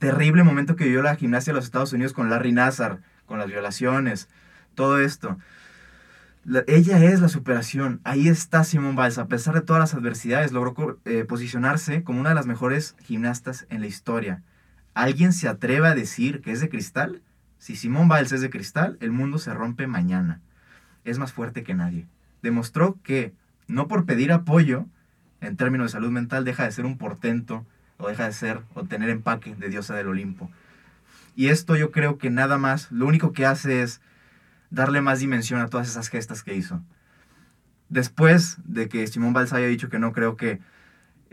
terrible 0.00 0.42
momento 0.42 0.74
que 0.74 0.86
vivió 0.86 1.02
la 1.02 1.14
gimnasia 1.14 1.52
de 1.52 1.58
los 1.58 1.66
Estados 1.66 1.92
Unidos 1.92 2.12
con 2.12 2.28
Larry 2.28 2.50
Nassar, 2.50 2.98
con 3.26 3.38
las 3.38 3.46
violaciones, 3.46 4.28
todo 4.74 4.98
esto 4.98 5.38
ella 6.66 7.04
es 7.04 7.20
la 7.20 7.28
superación. 7.28 8.00
Ahí 8.04 8.28
está 8.28 8.64
Simone 8.64 8.96
Biles. 8.96 9.18
A 9.18 9.26
pesar 9.26 9.54
de 9.54 9.62
todas 9.62 9.80
las 9.80 9.94
adversidades, 9.94 10.52
logró 10.52 10.98
eh, 11.04 11.24
posicionarse 11.24 12.02
como 12.02 12.20
una 12.20 12.30
de 12.30 12.34
las 12.34 12.46
mejores 12.46 12.94
gimnastas 13.02 13.66
en 13.68 13.80
la 13.80 13.86
historia. 13.86 14.42
¿Alguien 14.94 15.32
se 15.32 15.48
atreve 15.48 15.88
a 15.88 15.94
decir 15.94 16.40
que 16.42 16.52
es 16.52 16.60
de 16.60 16.68
cristal? 16.68 17.20
Si 17.58 17.74
Simone 17.74 18.14
Biles 18.14 18.32
es 18.32 18.40
de 18.40 18.50
cristal, 18.50 18.96
el 19.00 19.12
mundo 19.12 19.38
se 19.38 19.52
rompe 19.52 19.86
mañana. 19.86 20.40
Es 21.04 21.18
más 21.18 21.32
fuerte 21.32 21.64
que 21.64 21.74
nadie. 21.74 22.06
Demostró 22.42 22.98
que, 23.02 23.32
no 23.66 23.88
por 23.88 24.04
pedir 24.06 24.32
apoyo, 24.32 24.86
en 25.40 25.56
términos 25.56 25.86
de 25.86 25.92
salud 25.92 26.10
mental, 26.10 26.44
deja 26.44 26.64
de 26.64 26.72
ser 26.72 26.86
un 26.86 26.96
portento 26.96 27.66
o 27.98 28.08
deja 28.08 28.24
de 28.24 28.32
ser 28.32 28.60
o 28.74 28.84
tener 28.84 29.10
empaque 29.10 29.54
de 29.54 29.68
diosa 29.68 29.94
del 29.94 30.08
Olimpo. 30.08 30.50
Y 31.34 31.48
esto 31.48 31.76
yo 31.76 31.90
creo 31.90 32.18
que 32.18 32.30
nada 32.30 32.56
más, 32.56 32.90
lo 32.90 33.06
único 33.06 33.32
que 33.32 33.46
hace 33.46 33.82
es 33.82 34.00
darle 34.70 35.00
más 35.00 35.20
dimensión 35.20 35.60
a 35.60 35.68
todas 35.68 35.88
esas 35.88 36.08
gestas 36.08 36.42
que 36.42 36.54
hizo. 36.54 36.82
después 37.88 38.58
de 38.64 38.88
que 38.88 39.06
Simón 39.06 39.32
Biles 39.32 39.52
haya 39.52 39.66
dicho 39.66 39.88
que 39.88 39.98
no 39.98 40.12
creo 40.12 40.36
que 40.36 40.60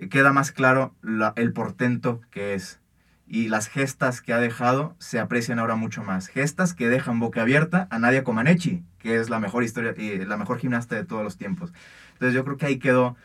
queda 0.10 0.34
más 0.34 0.52
claro 0.52 0.96
el 1.36 1.54
portento 1.54 2.22
que 2.32 2.54
es. 2.54 2.80
Y 3.26 3.48
las 3.48 3.68
gestas 3.68 4.22
que 4.22 4.34
ha 4.34 4.38
dejado 4.38 4.96
se 5.00 5.20
aprecian 5.20 5.58
ahora 5.58 5.76
mucho 5.76 6.04
más. 6.04 6.28
Gestas 6.28 6.74
que 6.74 6.90
dejan 6.90 7.20
boca 7.20 7.42
abierta 7.42 7.88
a 7.90 7.98
Nadia 7.98 8.24
Comaneci, 8.24 8.84
que 9.00 9.20
es 9.20 9.30
la 9.30 9.40
mejor 9.40 9.64
historia 9.64 9.94
y 9.98 10.24
la 10.26 10.38
mejor 10.38 10.60
gimnasta 10.60 10.96
de 10.96 11.06
todos 11.06 11.24
los 11.24 11.38
tiempos. 11.38 11.74
Entonces 12.14 12.36
yo 12.36 12.44
creo 12.44 12.58
que 12.58 12.66
ahí 12.66 12.78
quedó, 12.78 13.16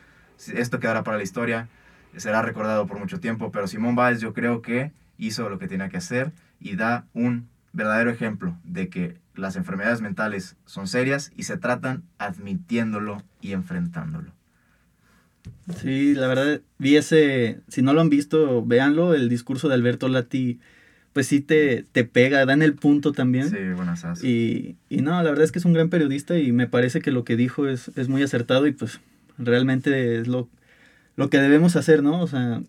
esto 0.53 0.79
quedará 0.79 1.03
para 1.03 1.17
la 1.17 1.23
historia, 1.23 1.67
será 2.15 2.41
recordado 2.41 2.87
por 2.87 2.97
mucho 2.97 3.19
tiempo, 3.19 3.51
pero 3.51 3.67
Simón 3.67 3.95
Biles 3.95 4.21
yo 4.21 4.33
creo 4.33 4.61
que 4.61 4.91
hizo 5.17 5.49
lo 5.49 5.59
que 5.59 5.67
tenía 5.67 5.89
que 5.89 5.97
hacer 5.97 6.31
y 6.59 6.75
da 6.75 7.05
un 7.13 7.49
verdadero 7.73 8.09
ejemplo 8.09 8.57
de 8.63 8.89
que 8.89 9.17
las 9.39 9.55
enfermedades 9.55 10.01
mentales 10.01 10.55
son 10.65 10.87
serias 10.87 11.31
y 11.35 11.43
se 11.43 11.57
tratan 11.57 12.03
admitiéndolo 12.17 13.23
y 13.41 13.53
enfrentándolo. 13.53 14.33
Sí, 15.81 16.13
la 16.13 16.27
verdad, 16.27 16.61
vi 16.77 16.97
ese, 16.97 17.61
si 17.67 17.81
no 17.81 17.93
lo 17.93 18.01
han 18.01 18.09
visto, 18.09 18.65
véanlo, 18.65 19.13
el 19.13 19.29
discurso 19.29 19.67
de 19.67 19.75
Alberto 19.75 20.07
Lati, 20.07 20.59
pues 21.13 21.27
sí 21.27 21.41
te, 21.41 21.85
te 21.91 22.03
pega, 22.03 22.45
da 22.45 22.53
en 22.53 22.61
el 22.61 22.75
punto 22.75 23.11
también. 23.11 23.49
Sí, 23.49 23.57
buenas 23.75 24.23
y, 24.23 24.75
y 24.89 25.01
no, 25.01 25.11
la 25.23 25.29
verdad 25.29 25.43
es 25.43 25.51
que 25.51 25.59
es 25.59 25.65
un 25.65 25.73
gran 25.73 25.89
periodista 25.89 26.37
y 26.37 26.51
me 26.51 26.67
parece 26.67 27.01
que 27.01 27.11
lo 27.11 27.23
que 27.23 27.35
dijo 27.35 27.67
es, 27.67 27.91
es 27.95 28.09
muy 28.09 28.23
acertado 28.23 28.67
y 28.67 28.71
pues 28.71 28.99
realmente 29.37 30.19
es 30.19 30.27
lo, 30.27 30.49
lo 31.15 31.29
que 31.29 31.39
debemos 31.39 31.75
hacer, 31.75 32.03
¿no? 32.03 32.21
O 32.21 32.27
sea, 32.27 32.61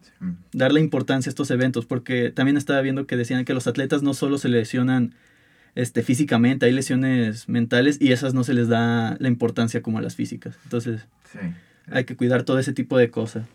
darle 0.53 0.81
importancia 0.81 1.31
a 1.31 1.33
estos 1.33 1.51
eventos, 1.51 1.87
porque 1.87 2.31
también 2.31 2.57
estaba 2.57 2.81
viendo 2.81 3.07
que 3.07 3.17
decían 3.17 3.45
que 3.45 3.55
los 3.55 3.67
atletas 3.67 4.03
no 4.03 4.15
solo 4.15 4.39
se 4.39 4.49
lesionan 4.49 5.15
este, 5.75 6.03
físicamente, 6.03 6.67
hay 6.67 6.73
lesiones 6.73 7.49
mentales 7.49 7.99
y 8.01 8.13
esas 8.13 8.35
no 8.35 8.45
se 8.45 8.55
les 8.55 8.69
da 8.69 9.17
la 9.19 9.29
importancia 9.29 9.83
como 9.83 9.99
a 9.99 10.03
las 10.03 10.17
físicas. 10.17 10.57
Entonces, 10.65 11.07
hay 11.91 12.05
que 12.05 12.17
cuidar 12.17 12.43
todo 12.43 12.59
ese 12.59 12.73
tipo 12.73 12.99
de 12.99 13.11
cosas. 13.11 13.47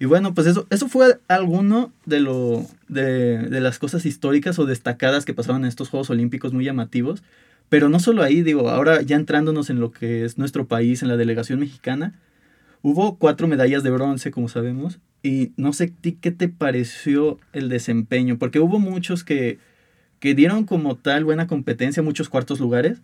Y 0.00 0.06
bueno, 0.06 0.34
pues 0.34 0.46
eso, 0.46 0.66
eso 0.70 0.88
fue 0.88 1.18
alguno 1.28 1.92
de, 2.04 2.20
lo, 2.20 2.66
de, 2.88 3.38
de 3.38 3.60
las 3.60 3.78
cosas 3.78 4.06
históricas 4.06 4.58
o 4.58 4.66
destacadas 4.66 5.24
que 5.24 5.34
pasaban 5.34 5.62
en 5.62 5.68
estos 5.68 5.88
Juegos 5.88 6.10
Olímpicos 6.10 6.52
muy 6.52 6.64
llamativos. 6.64 7.22
Pero 7.68 7.88
no 7.88 7.98
solo 7.98 8.22
ahí, 8.22 8.42
digo, 8.42 8.68
ahora 8.68 9.02
ya 9.02 9.16
entrándonos 9.16 9.70
en 9.70 9.80
lo 9.80 9.90
que 9.90 10.24
es 10.24 10.36
nuestro 10.36 10.66
país, 10.66 11.02
en 11.02 11.08
la 11.08 11.16
delegación 11.16 11.60
mexicana, 11.60 12.14
Hubo 12.84 13.16
cuatro 13.16 13.48
medallas 13.48 13.82
de 13.82 13.88
bronce, 13.88 14.30
como 14.30 14.50
sabemos, 14.50 14.98
y 15.22 15.52
no 15.56 15.72
sé 15.72 15.94
qué 16.20 16.30
te 16.30 16.50
pareció 16.50 17.38
el 17.54 17.70
desempeño, 17.70 18.38
porque 18.38 18.60
hubo 18.60 18.78
muchos 18.78 19.24
que, 19.24 19.58
que 20.24 20.34
dieron 20.34 20.64
como 20.64 20.96
tal 20.96 21.22
buena 21.22 21.46
competencia, 21.46 22.02
muchos 22.02 22.30
cuartos 22.30 22.58
lugares, 22.58 23.02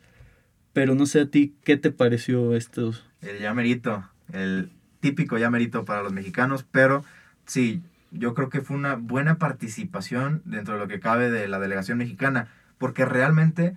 pero 0.73 0.95
no 0.95 1.05
sé 1.05 1.21
a 1.21 1.27
ti 1.27 1.55
qué 1.65 1.77
te 1.77 1.91
pareció 1.91 2.57
estos. 2.57 3.05
El 3.21 3.41
llamerito, 3.41 4.09
el 4.33 4.71
típico 5.01 5.37
llamerito 5.37 5.85
para 5.85 6.03
los 6.03 6.15
mexicanos, 6.15 6.65
pero 6.71 7.05
sí, 7.45 7.83
yo 8.11 8.33
creo 8.33 8.49
que 8.49 8.63
fue 8.63 8.75
una 8.75 8.95
buena 8.95 9.37
participación 9.37 10.41
dentro 10.47 10.73
de 10.73 10.81
lo 10.81 10.89
que 10.89 10.99
cabe 10.99 11.31
de 11.31 11.47
la 11.47 11.59
delegación 11.59 11.99
mexicana, 11.99 12.49
porque 12.79 13.05
realmente 13.05 13.77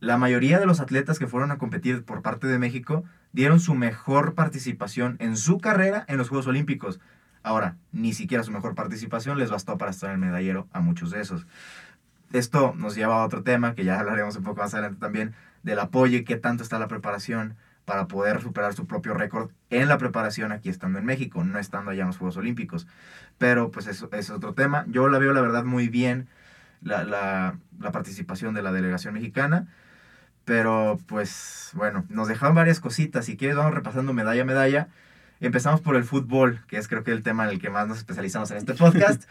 la 0.00 0.18
mayoría 0.18 0.58
de 0.58 0.66
los 0.66 0.80
atletas 0.80 1.18
que 1.18 1.26
fueron 1.26 1.52
a 1.52 1.56
competir 1.56 2.02
por 2.02 2.20
parte 2.20 2.46
de 2.46 2.58
México 2.58 3.04
dieron 3.32 3.58
su 3.58 3.74
mejor 3.74 4.34
participación 4.34 5.16
en 5.18 5.38
su 5.38 5.60
carrera 5.60 6.04
en 6.08 6.18
los 6.18 6.28
Juegos 6.28 6.46
Olímpicos. 6.46 7.00
Ahora, 7.42 7.76
ni 7.92 8.12
siquiera 8.12 8.44
su 8.44 8.52
mejor 8.52 8.74
participación 8.74 9.38
les 9.38 9.50
bastó 9.50 9.78
para 9.78 9.92
estar 9.92 10.10
en 10.10 10.16
el 10.16 10.26
medallero 10.26 10.68
a 10.72 10.80
muchos 10.80 11.10
de 11.10 11.22
esos. 11.22 11.46
Esto 12.32 12.74
nos 12.76 12.94
lleva 12.94 13.22
a 13.22 13.24
otro 13.24 13.42
tema 13.42 13.74
que 13.74 13.84
ya 13.84 13.98
hablaremos 13.98 14.36
un 14.36 14.44
poco 14.44 14.62
más 14.62 14.74
adelante 14.74 14.98
también, 15.00 15.34
del 15.62 15.78
apoyo 15.78 16.18
y 16.18 16.24
qué 16.24 16.36
tanto 16.36 16.62
está 16.62 16.78
la 16.78 16.88
preparación 16.88 17.56
para 17.84 18.08
poder 18.08 18.42
superar 18.42 18.74
su 18.74 18.86
propio 18.86 19.14
récord 19.14 19.50
en 19.70 19.88
la 19.88 19.96
preparación 19.96 20.52
aquí 20.52 20.68
estando 20.68 20.98
en 20.98 21.04
México, 21.04 21.44
no 21.44 21.58
estando 21.58 21.92
allá 21.92 22.02
en 22.02 22.08
los 22.08 22.18
Juegos 22.18 22.36
Olímpicos. 22.36 22.86
Pero 23.38 23.70
pues 23.70 23.86
eso 23.86 24.08
es 24.12 24.30
otro 24.30 24.54
tema. 24.54 24.84
Yo 24.88 25.08
la 25.08 25.18
veo 25.18 25.32
la 25.32 25.40
verdad 25.40 25.64
muy 25.64 25.88
bien 25.88 26.28
la, 26.82 27.04
la, 27.04 27.58
la 27.78 27.92
participación 27.92 28.54
de 28.54 28.62
la 28.62 28.72
delegación 28.72 29.14
mexicana. 29.14 29.68
Pero 30.44 30.98
pues 31.06 31.70
bueno, 31.74 32.04
nos 32.08 32.28
dejaron 32.28 32.54
varias 32.54 32.80
cositas. 32.80 33.24
Si 33.24 33.36
quieres, 33.36 33.56
vamos 33.56 33.74
repasando 33.74 34.12
medalla 34.12 34.42
a 34.42 34.46
medalla. 34.46 34.88
Empezamos 35.40 35.80
por 35.80 35.96
el 35.96 36.04
fútbol, 36.04 36.64
que 36.66 36.78
es 36.78 36.88
creo 36.88 37.04
que 37.04 37.12
el 37.12 37.22
tema 37.22 37.44
en 37.44 37.50
el 37.50 37.60
que 37.60 37.70
más 37.70 37.86
nos 37.86 37.98
especializamos 37.98 38.50
en 38.50 38.58
este 38.58 38.74
podcast. 38.74 39.24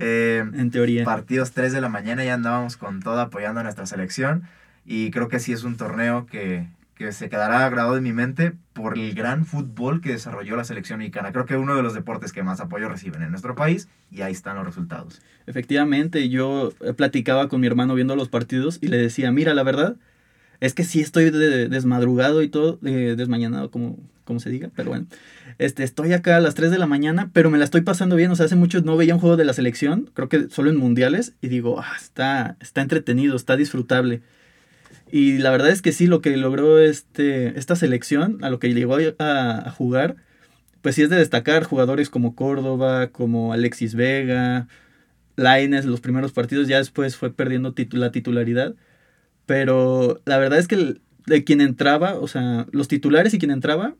Eh, 0.00 0.38
en 0.38 0.70
teoría. 0.70 1.04
Partidos 1.04 1.52
3 1.52 1.72
de 1.72 1.80
la 1.80 1.88
mañana 1.88 2.24
ya 2.24 2.34
andábamos 2.34 2.76
con 2.76 3.00
todo 3.00 3.20
apoyando 3.20 3.60
a 3.60 3.62
nuestra 3.62 3.86
selección. 3.86 4.44
Y 4.84 5.10
creo 5.10 5.28
que 5.28 5.38
sí 5.38 5.52
es 5.52 5.62
un 5.62 5.76
torneo 5.76 6.26
que, 6.26 6.66
que 6.94 7.12
se 7.12 7.28
quedará 7.28 7.68
grabado 7.68 7.98
en 7.98 8.02
mi 8.02 8.12
mente 8.12 8.52
por 8.72 8.98
el 8.98 9.14
gran 9.14 9.44
fútbol 9.44 10.00
que 10.00 10.12
desarrolló 10.12 10.56
la 10.56 10.64
selección 10.64 10.98
mexicana. 10.98 11.32
Creo 11.32 11.44
que 11.44 11.56
uno 11.56 11.76
de 11.76 11.82
los 11.82 11.94
deportes 11.94 12.32
que 12.32 12.42
más 12.42 12.60
apoyo 12.60 12.88
reciben 12.88 13.22
en 13.22 13.30
nuestro 13.30 13.54
país 13.54 13.88
y 14.10 14.22
ahí 14.22 14.32
están 14.32 14.56
los 14.56 14.64
resultados. 14.64 15.20
Efectivamente, 15.46 16.30
yo 16.30 16.72
platicaba 16.96 17.48
con 17.48 17.60
mi 17.60 17.66
hermano 17.66 17.94
viendo 17.94 18.16
los 18.16 18.28
partidos 18.28 18.78
y 18.80 18.88
le 18.88 18.96
decía, 18.96 19.30
mira, 19.32 19.52
la 19.52 19.62
verdad, 19.62 19.96
es 20.60 20.74
que 20.74 20.84
sí 20.84 21.00
estoy 21.00 21.30
desmadrugado 21.30 22.42
y 22.42 22.48
todo, 22.48 22.78
desmañanado, 22.80 23.70
como, 23.70 23.98
como 24.30 24.38
se 24.38 24.48
diga, 24.48 24.70
pero 24.76 24.90
bueno. 24.90 25.06
Este, 25.58 25.82
estoy 25.82 26.12
acá 26.12 26.36
a 26.36 26.40
las 26.40 26.54
3 26.54 26.70
de 26.70 26.78
la 26.78 26.86
mañana, 26.86 27.30
pero 27.32 27.50
me 27.50 27.58
la 27.58 27.64
estoy 27.64 27.80
pasando 27.80 28.14
bien. 28.14 28.30
O 28.30 28.36
sea, 28.36 28.46
hace 28.46 28.54
mucho 28.54 28.80
no 28.80 28.96
veía 28.96 29.12
un 29.12 29.20
juego 29.20 29.36
de 29.36 29.44
la 29.44 29.54
selección, 29.54 30.08
creo 30.14 30.28
que 30.28 30.48
solo 30.50 30.70
en 30.70 30.76
mundiales, 30.76 31.34
y 31.40 31.48
digo, 31.48 31.80
ah, 31.80 31.96
está, 32.00 32.56
está 32.60 32.80
entretenido, 32.80 33.34
está 33.34 33.56
disfrutable. 33.56 34.22
Y 35.10 35.38
la 35.38 35.50
verdad 35.50 35.70
es 35.70 35.82
que 35.82 35.90
sí, 35.90 36.06
lo 36.06 36.20
que 36.20 36.36
logró 36.36 36.78
este, 36.78 37.58
esta 37.58 37.74
selección, 37.74 38.38
a 38.44 38.50
lo 38.50 38.60
que 38.60 38.72
llegó 38.72 38.96
a, 39.18 39.70
jugar, 39.76 40.14
pues 40.80 40.94
sí 40.94 41.02
es 41.02 41.10
de 41.10 41.16
destacar 41.16 41.64
jugadores 41.64 42.08
como 42.08 42.36
Córdoba, 42.36 43.08
como 43.08 43.52
Alexis 43.52 43.96
Vega, 43.96 44.68
Laines, 45.34 45.86
los 45.86 46.00
primeros 46.00 46.30
partidos, 46.30 46.68
ya 46.68 46.78
después 46.78 47.16
fue 47.16 47.32
perdiendo 47.32 47.74
la 47.92 48.12
titularidad 48.12 48.76
pero 49.50 50.20
la 50.26 50.38
verdad 50.38 50.60
es 50.60 50.68
que 50.68 51.00
de 51.26 51.42
quien 51.42 51.60
entraba, 51.60 52.14
o 52.14 52.28
sea, 52.28 52.66
los 52.70 52.86
titulares 52.86 53.34
y 53.34 53.40
quien 53.40 53.50
entraba 53.50 53.96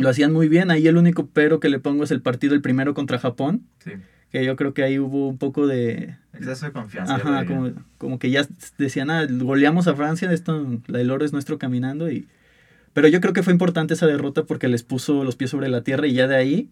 lo 0.00 0.08
hacían 0.08 0.32
muy 0.32 0.48
bien. 0.48 0.70
Ahí 0.70 0.86
el 0.86 0.96
único 0.96 1.28
pero 1.32 1.60
que 1.60 1.68
le 1.68 1.78
pongo 1.78 2.04
es 2.04 2.10
el 2.10 2.22
partido, 2.22 2.54
el 2.54 2.62
primero 2.62 2.94
contra 2.94 3.18
Japón. 3.18 3.66
Sí. 3.84 3.92
Que 4.30 4.44
yo 4.44 4.56
creo 4.56 4.74
que 4.74 4.82
ahí 4.82 4.98
hubo 4.98 5.28
un 5.28 5.38
poco 5.38 5.66
de... 5.66 6.16
Exceso 6.32 6.66
de 6.66 6.72
confianza. 6.72 7.16
Ajá, 7.16 7.44
como, 7.46 7.72
como, 7.98 8.18
que 8.18 8.30
ya 8.30 8.46
decían, 8.78 9.10
ah, 9.10 9.26
goleamos 9.28 9.88
a 9.88 9.94
Francia, 9.94 10.30
esto, 10.30 10.80
la 10.86 10.98
del 10.98 11.10
oro 11.10 11.24
es 11.24 11.32
nuestro 11.32 11.58
caminando. 11.58 12.10
y 12.10 12.28
Pero 12.92 13.08
yo 13.08 13.20
creo 13.20 13.32
que 13.32 13.42
fue 13.42 13.52
importante 13.52 13.94
esa 13.94 14.06
derrota 14.06 14.44
porque 14.44 14.68
les 14.68 14.84
puso 14.84 15.24
los 15.24 15.34
pies 15.34 15.50
sobre 15.50 15.68
la 15.68 15.82
tierra 15.82 16.06
y 16.06 16.12
ya 16.12 16.28
de 16.28 16.36
ahí 16.36 16.70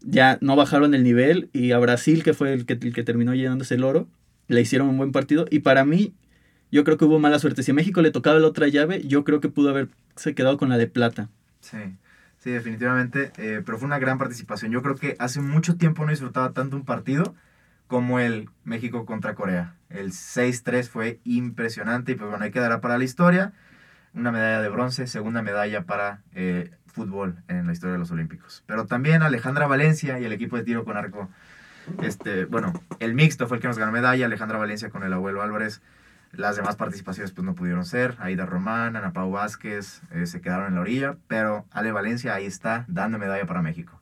ya 0.00 0.38
no 0.40 0.54
bajaron 0.54 0.94
el 0.94 1.02
nivel. 1.02 1.50
Y 1.52 1.72
a 1.72 1.78
Brasil, 1.78 2.22
que 2.22 2.34
fue 2.34 2.52
el 2.52 2.64
que, 2.64 2.74
el 2.74 2.94
que 2.94 3.02
terminó 3.02 3.34
llenándose 3.34 3.74
el 3.74 3.84
oro, 3.84 4.08
le 4.48 4.60
hicieron 4.60 4.88
un 4.88 4.96
buen 4.96 5.12
partido. 5.12 5.46
Y 5.50 5.60
para 5.60 5.84
mí, 5.84 6.14
yo 6.70 6.84
creo 6.84 6.96
que 6.96 7.04
hubo 7.04 7.18
mala 7.18 7.38
suerte. 7.38 7.62
Si 7.62 7.70
a 7.70 7.74
México 7.74 8.02
le 8.02 8.10
tocaba 8.10 8.38
la 8.38 8.46
otra 8.46 8.68
llave, 8.68 9.02
yo 9.06 9.24
creo 9.24 9.40
que 9.40 9.48
pudo 9.48 9.70
haberse 9.70 10.34
quedado 10.34 10.58
con 10.58 10.68
la 10.68 10.78
de 10.78 10.86
plata. 10.86 11.28
Sí, 11.60 11.78
sí, 12.44 12.50
definitivamente. 12.50 13.32
Eh, 13.38 13.62
pero 13.64 13.78
fue 13.78 13.86
una 13.86 13.98
gran 13.98 14.18
participación. 14.18 14.70
Yo 14.70 14.82
creo 14.82 14.94
que 14.96 15.16
hace 15.18 15.40
mucho 15.40 15.76
tiempo 15.76 16.04
no 16.04 16.10
disfrutaba 16.10 16.52
tanto 16.52 16.76
un 16.76 16.84
partido 16.84 17.34
como 17.86 18.20
el 18.20 18.50
México 18.64 19.06
contra 19.06 19.34
Corea. 19.34 19.74
El 19.88 20.12
6-3 20.12 20.88
fue 20.88 21.20
impresionante 21.24 22.12
y 22.12 22.14
pues 22.16 22.28
bueno, 22.28 22.44
ahí 22.44 22.50
quedará 22.50 22.82
para 22.82 22.98
la 22.98 23.04
historia. 23.04 23.52
Una 24.12 24.30
medalla 24.30 24.60
de 24.60 24.68
bronce, 24.68 25.06
segunda 25.06 25.42
medalla 25.42 25.84
para 25.84 26.20
eh, 26.34 26.70
fútbol 26.86 27.36
en 27.48 27.66
la 27.66 27.72
historia 27.72 27.94
de 27.94 27.98
los 27.98 28.10
Olímpicos. 28.10 28.62
Pero 28.66 28.86
también 28.86 29.22
Alejandra 29.22 29.66
Valencia 29.66 30.20
y 30.20 30.24
el 30.24 30.32
equipo 30.32 30.56
de 30.56 30.64
tiro 30.64 30.84
con 30.84 30.96
arco. 30.98 31.30
Este, 32.02 32.44
bueno, 32.44 32.72
el 33.00 33.14
mixto 33.14 33.48
fue 33.48 33.56
el 33.56 33.60
que 33.62 33.68
nos 33.68 33.78
ganó 33.78 33.90
medalla. 33.90 34.26
Alejandra 34.26 34.58
Valencia 34.58 34.90
con 34.90 35.02
el 35.02 35.12
abuelo 35.12 35.42
Álvarez 35.42 35.80
las 36.36 36.56
demás 36.56 36.76
participaciones 36.76 37.32
pues 37.32 37.44
no 37.44 37.54
pudieron 37.54 37.84
ser. 37.84 38.16
Aida 38.18 38.46
Román, 38.46 38.96
Ana 38.96 39.12
Pau 39.12 39.30
Vázquez 39.30 40.02
eh, 40.12 40.26
se 40.26 40.40
quedaron 40.40 40.68
en 40.68 40.74
la 40.74 40.80
orilla, 40.80 41.16
pero 41.28 41.64
Ale 41.70 41.92
Valencia 41.92 42.34
ahí 42.34 42.46
está 42.46 42.84
dando 42.88 43.18
medalla 43.18 43.46
para 43.46 43.62
México. 43.62 44.00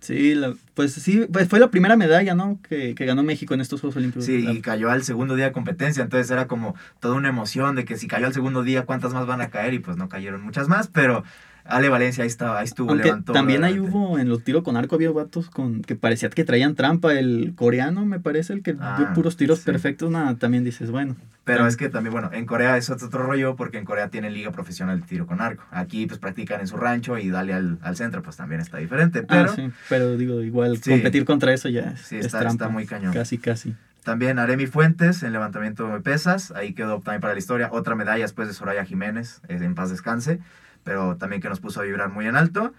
Sí, 0.00 0.34
pues 0.74 0.94
sí, 0.94 1.28
pues 1.32 1.48
fue 1.48 1.60
la 1.60 1.70
primera 1.70 1.96
medalla, 1.96 2.34
¿no? 2.34 2.58
Que, 2.68 2.96
que, 2.96 3.06
ganó 3.06 3.22
México 3.22 3.54
en 3.54 3.60
estos 3.60 3.80
Juegos 3.80 3.96
Olímpicos. 3.96 4.24
Sí, 4.24 4.44
y 4.50 4.60
cayó 4.60 4.90
al 4.90 5.04
segundo 5.04 5.36
día 5.36 5.44
de 5.44 5.52
competencia, 5.52 6.02
entonces 6.02 6.28
era 6.32 6.48
como 6.48 6.74
toda 6.98 7.14
una 7.14 7.28
emoción 7.28 7.76
de 7.76 7.84
que 7.84 7.96
si 7.96 8.08
cayó 8.08 8.26
al 8.26 8.34
segundo 8.34 8.64
día, 8.64 8.84
¿cuántas 8.84 9.14
más 9.14 9.26
van 9.26 9.40
a 9.40 9.50
caer? 9.50 9.74
Y 9.74 9.78
pues 9.78 9.96
no 9.96 10.08
cayeron 10.08 10.42
muchas 10.42 10.66
más, 10.66 10.88
pero 10.88 11.22
Ale 11.64 11.88
Valencia 11.88 12.22
ahí 12.22 12.28
estaba, 12.28 12.58
ahí 12.58 12.64
estuvo, 12.64 12.94
levantó. 12.94 13.32
También 13.32 13.64
ahí 13.64 13.78
hubo, 13.78 14.18
en 14.18 14.28
los 14.28 14.42
tiros 14.42 14.62
con 14.62 14.76
arco 14.76 14.96
había 14.96 15.10
vatos 15.10 15.48
con 15.48 15.82
que 15.82 15.94
parecía 15.96 16.28
que 16.30 16.44
traían 16.44 16.74
trampa. 16.74 17.12
El 17.14 17.54
coreano, 17.56 18.04
me 18.04 18.20
parece, 18.20 18.52
el 18.52 18.62
que 18.62 18.72
dio 18.72 18.82
ah, 18.82 19.12
puros 19.14 19.36
tiros 19.36 19.60
perfectos, 19.60 20.10
nada, 20.10 20.34
también 20.36 20.64
dices, 20.64 20.90
bueno. 20.90 21.16
Pero 21.44 21.66
es 21.66 21.76
que 21.76 21.88
también, 21.88 22.12
bueno, 22.12 22.30
en 22.32 22.46
Corea 22.46 22.76
es 22.76 22.88
otro 22.90 23.08
rollo 23.10 23.56
porque 23.56 23.78
en 23.78 23.84
Corea 23.84 24.08
tienen 24.08 24.32
liga 24.32 24.52
profesional 24.52 25.00
de 25.00 25.06
tiro 25.06 25.26
con 25.26 25.40
arco. 25.40 25.64
Aquí 25.70 26.06
pues 26.06 26.20
practican 26.20 26.60
en 26.60 26.68
su 26.68 26.76
rancho 26.76 27.18
y 27.18 27.30
dale 27.30 27.52
al, 27.52 27.78
al 27.82 27.96
centro, 27.96 28.22
pues 28.22 28.36
también 28.36 28.60
está 28.60 28.78
diferente. 28.78 29.20
Ah, 29.20 29.26
pero, 29.28 29.54
sí, 29.54 29.70
pero 29.88 30.16
digo, 30.16 30.40
igual 30.42 30.80
competir 30.80 31.24
contra 31.24 31.52
eso 31.52 31.68
ya 31.68 31.96
sí, 31.96 32.16
está, 32.16 32.46
está 32.46 32.68
muy 32.68 32.86
cañón. 32.86 33.12
Casi, 33.12 33.38
casi. 33.38 33.74
También 34.04 34.38
Aremi 34.38 34.66
Fuentes 34.66 35.22
en 35.22 35.32
levantamiento 35.32 35.86
de 35.88 36.00
pesas, 36.00 36.52
ahí 36.52 36.74
quedó 36.74 37.00
también 37.00 37.20
para 37.20 37.34
la 37.34 37.38
historia. 37.38 37.68
Otra 37.72 37.94
medalla 37.94 38.22
después 38.22 38.48
de 38.48 38.54
Soraya 38.54 38.84
Jiménez, 38.84 39.40
en 39.48 39.74
paz 39.74 39.90
descanse. 39.90 40.40
Pero 40.84 41.16
también 41.16 41.40
que 41.42 41.48
nos 41.48 41.60
puso 41.60 41.80
a 41.80 41.84
vibrar 41.84 42.10
muy 42.10 42.26
en 42.26 42.36
alto. 42.36 42.72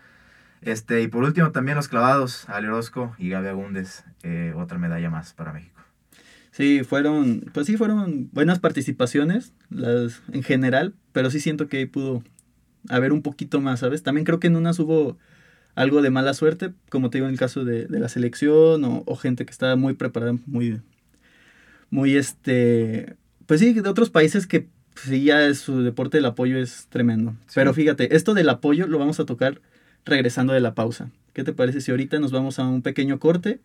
Este, 0.61 1.01
y 1.01 1.07
por 1.07 1.23
último 1.23 1.51
también 1.51 1.75
los 1.75 1.87
clavados, 1.87 2.47
Ali 2.47 2.67
Orozco 2.67 3.15
y 3.17 3.29
Gaby 3.29 3.47
Agúndez, 3.47 4.03
eh, 4.23 4.53
otra 4.55 4.77
medalla 4.77 5.09
más 5.09 5.33
para 5.33 5.51
México. 5.51 5.81
Sí, 6.51 6.83
fueron, 6.83 7.49
pues 7.53 7.65
sí, 7.65 7.77
fueron 7.77 8.29
buenas 8.31 8.59
participaciones, 8.59 9.53
las 9.69 10.21
en 10.31 10.43
general, 10.43 10.93
pero 11.11 11.31
sí 11.31 11.39
siento 11.39 11.67
que 11.67 11.85
pudo 11.87 12.23
haber 12.89 13.11
un 13.11 13.23
poquito 13.23 13.59
más, 13.59 13.79
¿sabes? 13.79 14.03
También 14.03 14.23
creo 14.23 14.39
que 14.39 14.47
en 14.47 14.55
unas 14.55 14.79
hubo 14.79 15.17
algo 15.75 16.01
de 16.01 16.11
mala 16.11 16.33
suerte, 16.33 16.73
como 16.89 17.09
te 17.09 17.17
digo 17.17 17.27
en 17.27 17.33
el 17.33 17.39
caso 17.39 17.65
de, 17.65 17.87
la 17.89 18.07
selección 18.07 18.83
o, 18.83 19.03
o, 19.05 19.15
gente 19.15 19.45
que 19.45 19.51
estaba 19.51 19.75
muy 19.75 19.95
preparada, 19.95 20.35
muy, 20.45 20.79
muy 21.89 22.15
este, 22.15 23.15
pues 23.47 23.59
sí, 23.59 23.73
de 23.73 23.89
otros 23.89 24.09
países 24.09 24.47
que 24.47 24.67
sí 24.95 25.23
ya 25.23 25.53
su 25.53 25.81
deporte 25.81 26.17
del 26.17 26.25
apoyo 26.25 26.57
es 26.57 26.87
tremendo. 26.89 27.35
Pero 27.53 27.73
fíjate, 27.73 28.15
esto 28.15 28.33
del 28.33 28.49
apoyo 28.49 28.87
lo 28.87 28.99
vamos 28.99 29.19
a 29.19 29.25
tocar 29.25 29.61
regresando 30.05 30.53
de 30.53 30.59
la 30.59 30.73
pausa. 30.75 31.09
¿Qué 31.33 31.43
te 31.43 31.53
parece 31.53 31.81
si 31.81 31.91
ahorita 31.91 32.19
nos 32.19 32.31
vamos 32.31 32.59
a 32.59 32.67
un 32.67 32.81
pequeño 32.81 33.19
corte? 33.19 33.59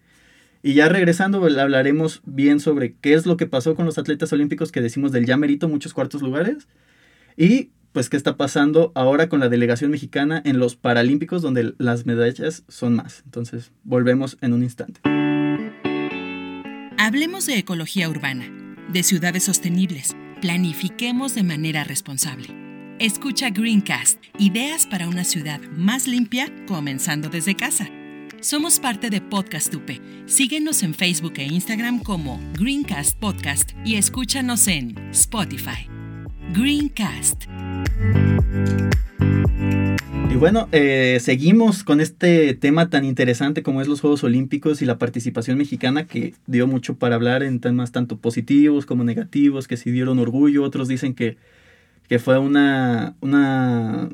Y 0.63 0.75
ya 0.75 0.89
regresando 0.89 1.45
hablaremos 1.45 2.21
bien 2.25 2.61
sobre 2.61 2.95
qué 3.01 3.15
es 3.15 3.27
lo 3.27 3.37
que 3.37 3.47
pasó 3.47 3.77
con 3.77 3.87
los 3.87 3.99
atletas 3.99 4.33
olímpicos 4.33 4.73
que 4.73 4.81
decimos 4.81 5.13
del 5.13 5.25
ya 5.25 5.37
merito 5.37 5.69
muchos 5.69 5.95
cuartos 5.95 6.21
lugares 6.21 6.67
y 7.37 7.71
pues 7.93 8.09
qué 8.09 8.17
está 8.17 8.37
pasando 8.37 8.93
ahora 8.95 9.29
con 9.29 9.41
la 9.41 9.49
delegación 9.49 9.91
mexicana 9.91 10.43
en 10.45 10.59
los 10.59 10.77
Paralímpicos 10.77 11.43
donde 11.43 11.75
las 11.79 12.07
medallas 12.07 12.65
son 12.69 12.95
más. 12.95 13.23
Entonces, 13.25 13.73
volvemos 13.85 14.37
en 14.41 14.53
un 14.53 14.63
instante. 14.63 15.01
Hablemos 16.99 17.47
de 17.47 17.59
ecología 17.59 18.09
urbana, 18.09 18.51
de 18.93 19.03
ciudades 19.03 19.45
sostenibles. 19.45 20.15
Planifiquemos 20.40 21.35
de 21.35 21.42
manera 21.42 21.83
responsable. 21.83 22.47
Escucha 23.00 23.50
Greencast, 23.50 24.23
ideas 24.38 24.87
para 24.87 25.09
una 25.09 25.25
ciudad 25.25 25.61
más 25.73 26.07
limpia, 26.07 26.47
comenzando 26.68 27.28
desde 27.28 27.57
casa. 27.57 27.88
Somos 28.40 28.78
parte 28.78 29.11
de 29.11 29.21
Podcast 29.21 29.75
UP. 29.75 29.90
Síguenos 30.26 30.85
en 30.85 30.95
Facebook 30.95 31.35
e 31.38 31.45
Instagram 31.45 32.04
como 32.04 32.40
Greencast 32.52 33.18
Podcast 33.18 33.73
y 33.85 33.97
escúchanos 33.97 34.68
en 34.68 34.97
Spotify. 35.11 35.88
Greencast. 36.52 37.47
Bueno, 40.38 40.68
eh, 40.71 41.18
seguimos 41.21 41.83
con 41.83 42.00
este 42.00 42.54
tema 42.54 42.88
tan 42.90 43.04
interesante 43.04 43.64
como 43.64 43.83
es 43.83 43.88
los 43.88 44.00
Juegos 44.00 44.23
Olímpicos 44.23 44.80
y 44.80 44.85
la 44.85 44.97
participación 44.97 45.59
mexicana 45.59 46.07
que 46.07 46.33
dio 46.47 46.68
mucho 46.68 46.97
para 46.97 47.16
hablar 47.16 47.42
en 47.42 47.59
temas 47.59 47.90
tanto 47.90 48.18
positivos 48.18 48.87
como 48.87 49.02
negativos, 49.02 49.66
que 49.66 49.76
sí 49.76 49.90
dieron 49.90 50.21
orgullo, 50.21 50.62
otros 50.62 50.87
dicen 50.87 51.14
que, 51.14 51.38
que 52.09 52.21
fue 52.21 52.38
una, 52.38 53.16
una 53.21 54.11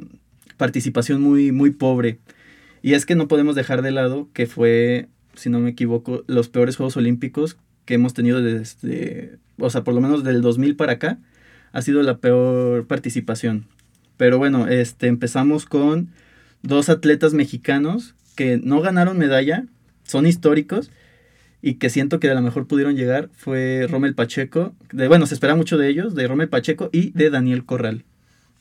participación 0.57 1.21
muy, 1.21 1.53
muy 1.53 1.73
pobre. 1.73 2.21
Y 2.81 2.95
es 2.95 3.05
que 3.05 3.17
no 3.17 3.29
podemos 3.29 3.55
dejar 3.55 3.83
de 3.83 3.91
lado 3.91 4.31
que 4.33 4.47
fue, 4.47 5.09
si 5.35 5.51
no 5.51 5.61
me 5.61 5.71
equivoco, 5.71 6.25
los 6.27 6.49
peores 6.49 6.77
Juegos 6.77 6.97
Olímpicos 6.97 7.59
que 7.85 7.95
hemos 7.95 8.15
tenido 8.15 8.41
desde, 8.41 9.37
o 9.59 9.69
sea, 9.69 9.85
por 9.85 9.93
lo 9.93 10.01
menos 10.01 10.25
del 10.25 10.41
2000 10.41 10.75
para 10.77 10.93
acá 10.95 11.19
ha 11.73 11.83
sido 11.83 12.03
la 12.03 12.17
peor 12.17 12.87
participación. 12.87 13.67
Pero 14.17 14.39
bueno, 14.39 14.67
este, 14.69 15.09
empezamos 15.09 15.67
con 15.67 16.09
dos 16.63 16.89
atletas 16.89 17.35
mexicanos 17.35 18.15
que 18.37 18.61
no 18.63 18.81
ganaron 18.81 19.19
medalla, 19.19 19.65
son 20.05 20.27
históricos 20.27 20.91
y 21.63 21.75
que 21.75 21.91
siento 21.91 22.21
que 22.21 22.31
a 22.31 22.35
lo 22.35 22.43
mejor 22.43 22.67
pudieron 22.67 22.97
llegar 22.97 23.31
fue 23.35 23.87
Rommel 23.91 24.15
Pacheco, 24.15 24.75
bueno, 24.93 25.27
se 25.27 25.35
espera 25.35 25.55
mucho 25.55 25.79
de 25.79 25.89
ellos, 25.89 26.15
de 26.15 26.29
Rommel 26.29 26.49
Pacheco 26.49 26.91
y 26.93 27.11
de 27.13 27.31
Daniel 27.31 27.65
Corral. 27.65 28.05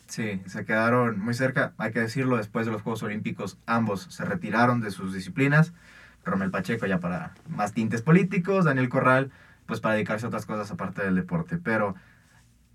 Sí, 0.08 0.42
se 0.46 0.64
quedaron 0.64 1.20
muy 1.20 1.34
cerca, 1.34 1.74
hay 1.78 1.92
que 1.92 2.00
decirlo, 2.00 2.38
después 2.38 2.66
de 2.66 2.72
los 2.72 2.82
Juegos 2.82 3.04
Olímpicos 3.04 3.58
ambos 3.66 4.08
se 4.10 4.26
retiraron 4.26 4.80
de 4.80 4.92
sus 4.92 5.14
disciplinas, 5.14 5.74
Rommel 6.24 6.52
Pacheco 6.52 6.86
ya 6.86 7.00
para 7.00 7.34
más 7.50 7.74
tintes 7.74 8.02
políticos, 8.02 8.66
Daniel 8.66 8.90
Corral 8.90 9.32
pues 9.66 9.80
para 9.80 9.96
dedicarse 9.96 10.26
a 10.26 10.30
otras 10.30 10.46
cosas 10.46 10.70
aparte 10.72 11.04
del 11.04 11.16
deporte, 11.16 11.58
pero 11.58 11.96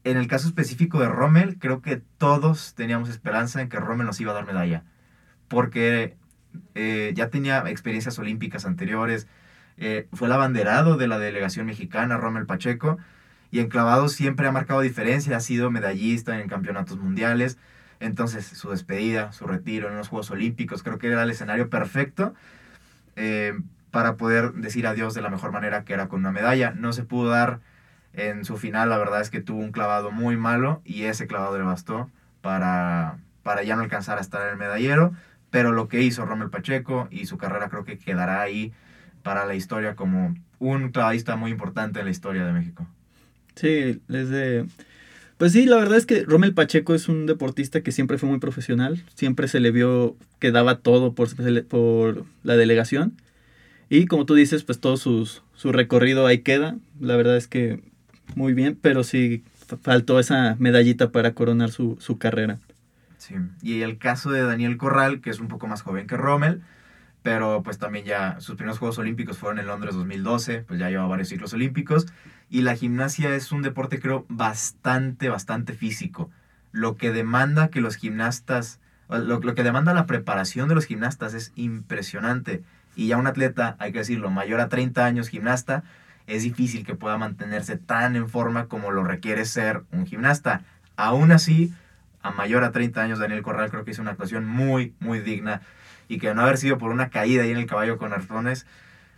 en 0.05 0.17
el 0.17 0.27
caso 0.29 0.49
específico 0.49 1.01
de 1.01 1.09
Rommel, 1.09 1.59
creo 1.59 1.83
que 1.83 2.03
todos 2.19 2.75
teníamos 2.75 3.09
esperanza 3.09 3.61
en 3.61 3.69
que 3.69 3.79
Rommel 3.79 4.07
nos 4.07 4.21
iba 4.21 4.33
a 4.33 4.35
dar 4.35 4.47
medalla, 4.47 4.85
porque 5.49 6.17
eh, 6.75 7.13
ya 7.15 7.31
tenía 7.31 7.63
experiencias 7.69 8.19
olímpicas 8.19 8.65
anteriores, 8.65 9.27
eh, 9.77 10.09
fue 10.13 10.27
el 10.27 10.33
abanderado 10.33 10.97
de 10.97 11.09
la 11.09 11.19
delegación 11.19 11.67
mexicana, 11.67 12.17
Rommel 12.17 12.47
Pacheco, 12.47 12.99
y 13.51 13.61
en 13.61 13.69
clavados 13.69 14.13
siempre 14.13 14.47
ha 14.47 14.53
marcado 14.53 14.81
diferencia, 14.81 15.37
ha 15.37 15.41
sido 15.41 15.71
medallista 15.71 16.41
en 16.41 16.49
campeonatos 16.49 16.99
mundiales, 16.99 17.59
entonces 18.01 18.47
su 18.47 18.71
despedida, 18.71 19.33
su 19.33 19.47
retiro 19.47 19.89
en 19.89 19.97
los 19.97 20.09
Juegos 20.09 20.31
Olímpicos, 20.31 20.83
creo 20.83 20.99
que 20.99 21.09
era 21.09 21.23
el 21.23 21.31
escenario 21.31 21.69
perfecto 21.69 22.35
eh, 23.17 23.59
para 23.91 24.17
poder 24.17 24.53
decir 24.53 24.87
adiós 24.87 25.15
de 25.15 25.23
la 25.23 25.31
mejor 25.31 25.51
manera 25.51 25.85
que 25.85 25.95
era 25.95 26.09
con 26.09 26.21
una 26.21 26.31
medalla. 26.31 26.73
No 26.73 26.93
se 26.93 27.05
pudo 27.05 27.31
dar 27.31 27.61
en 28.19 28.45
su 28.45 28.57
final, 28.57 28.89
la 28.89 28.99
verdad 28.99 29.21
es 29.21 29.31
que 29.31 29.41
tuvo 29.41 29.61
un 29.61 29.71
clavado 29.71 30.11
muy 30.11 30.37
malo 30.37 30.83
y 30.85 31.05
ese 31.05 31.29
clavado 31.29 31.57
le 31.57 31.63
bastó 31.63 32.11
para, 32.41 33.19
para 33.45 33.63
ya 33.63 33.77
no 33.77 33.83
alcanzar 33.83 34.19
a 34.19 34.21
estar 34.21 34.43
en 34.43 34.49
el 34.51 34.57
medallero. 34.57 35.13
Pero 35.51 35.73
lo 35.73 35.89
que 35.89 36.03
hizo 36.03 36.27
Rommel 36.27 36.51
Pacheco 36.51 37.09
y 37.11 37.27
su 37.27 37.39
carrera 37.39 37.71
creo 37.71 37.85
que 37.85 37.97
quedará 37.97 38.43
ahí 38.43 38.73
para 39.23 39.47
la 39.47 39.55
historia 39.55 39.95
como 39.95 40.35
un 40.59 40.91
clavadista 40.91 41.37
muy 41.37 41.53
importante 41.53 42.01
en 42.01 42.07
la 42.07 42.11
historia 42.11 42.45
de 42.45 42.53
México. 42.53 42.87
Sí, 43.55 44.01
desde... 44.09 44.67
Pues 45.37 45.53
sí, 45.53 45.67
la 45.67 45.77
verdad 45.77 45.97
es 45.97 46.05
que 46.05 46.25
Rommel 46.25 46.53
Pacheco 46.53 46.97
es 46.97 47.09
un 47.09 47.27
deportista 47.27 47.83
que 47.83 47.93
siempre 47.93 48.19
fue 48.19 48.29
muy 48.29 48.41
profesional, 48.41 49.05
siempre 49.15 49.47
se 49.47 49.61
le 49.61 49.71
vio 49.71 50.17
que 50.41 50.51
daba 50.51 50.81
todo 50.81 51.15
por, 51.15 51.29
por 51.67 52.25
la 52.43 52.57
delegación. 52.57 53.15
Y 53.89 54.07
como 54.07 54.27
tú 54.27 54.35
dices, 54.35 54.65
pues 54.65 54.81
todo 54.81 54.97
sus, 54.97 55.45
su 55.55 55.71
recorrido 55.71 56.27
ahí 56.27 56.39
queda. 56.39 56.77
La 57.01 57.15
verdad 57.15 57.37
es 57.37 57.47
que 57.47 57.81
muy 58.35 58.53
bien, 58.53 58.79
pero 58.81 59.05
sí 59.05 59.45
faltó 59.83 60.19
esa 60.19 60.57
medallita 60.59 61.11
para 61.11 61.35
coronar 61.35 61.71
su, 61.71 61.97
su 62.01 62.19
carrera. 62.19 62.59
Sí, 63.19 63.35
y 63.63 63.83
el 63.83 63.99
caso 63.99 64.31
de 64.31 64.43
Daniel 64.43 64.77
Corral, 64.77 65.21
que 65.21 65.31
es 65.31 65.41
un 65.41 65.49
poco 65.49 65.67
más 65.67 65.83
joven 65.83 66.07
que 66.07 66.17
Rommel, 66.17 66.63
pero 67.23 67.63
pues 67.63 67.79
también 67.79 68.05
ya 68.05 68.41
sus 68.41 68.57
primeros 68.57 68.79
Juegos 68.79 68.99
Olímpicos 68.99 69.39
fueron 69.39 69.59
en 69.59 69.67
Londres 69.67 69.95
2012, 69.95 70.61
pues 70.61 70.79
ya 70.79 70.89
lleva 70.89 71.07
varios 71.07 71.29
ciclos 71.29 71.53
olímpicos, 71.53 72.07
y 72.49 72.63
la 72.63 72.77
gimnasia 72.77 73.35
es 73.35 73.53
un 73.53 73.63
deporte 73.63 74.01
creo 74.01 74.25
bastante, 74.29 75.29
bastante 75.29 75.75
físico, 75.75 76.31
lo 76.73 76.97
que 76.97 77.11
demanda 77.11 77.69
que 77.69 77.81
los 77.81 77.97
gimnastas, 77.97 78.81
lo, 79.09 79.41
lo 79.41 79.55
que 79.55 79.63
demanda 79.63 79.93
la 79.95 80.07
preparación 80.07 80.69
de 80.69 80.77
los 80.77 80.87
gimnastas 80.87 81.35
es 81.35 81.53
impresionante, 81.57 82.63
y 82.95 83.09
ya 83.09 83.17
un 83.17 83.27
atleta, 83.27 83.77
hay 83.79 83.93
que 83.93 83.99
decirlo, 83.99 84.31
mayor 84.31 84.61
a 84.61 84.69
30 84.69 85.05
años 85.05 85.29
gimnasta, 85.29 85.83
es 86.29 86.43
difícil 86.43 86.85
que 86.85 86.95
pueda 86.95 87.17
mantenerse 87.17 87.77
tan 87.77 88.15
en 88.15 88.29
forma 88.29 88.67
como 88.67 88.93
lo 88.93 89.03
requiere 89.03 89.47
ser 89.47 89.83
un 89.91 90.07
gimnasta. 90.07 90.61
Aún 90.95 91.33
así, 91.33 91.73
a 92.23 92.31
mayor 92.31 92.65
a 92.65 92.71
30 92.71 93.01
años, 93.01 93.19
Daniel 93.19 93.43
Corral 93.43 93.71
creo 93.71 93.85
que 93.85 93.93
hizo 93.93 94.03
una 94.03 94.13
actuación 94.13 94.47
muy, 94.47 94.95
muy 95.01 95.21
digna 95.21 95.63
y 96.07 96.19
que 96.19 96.33
no 96.35 96.43
haber 96.43 96.59
sido 96.59 96.77
por 96.77 96.91
una 96.91 97.09
caída 97.09 97.43
ahí 97.43 97.51
en 97.51 97.57
el 97.57 97.67
caballo 97.67 97.97
con 97.97 98.13
arzones, 98.13 98.67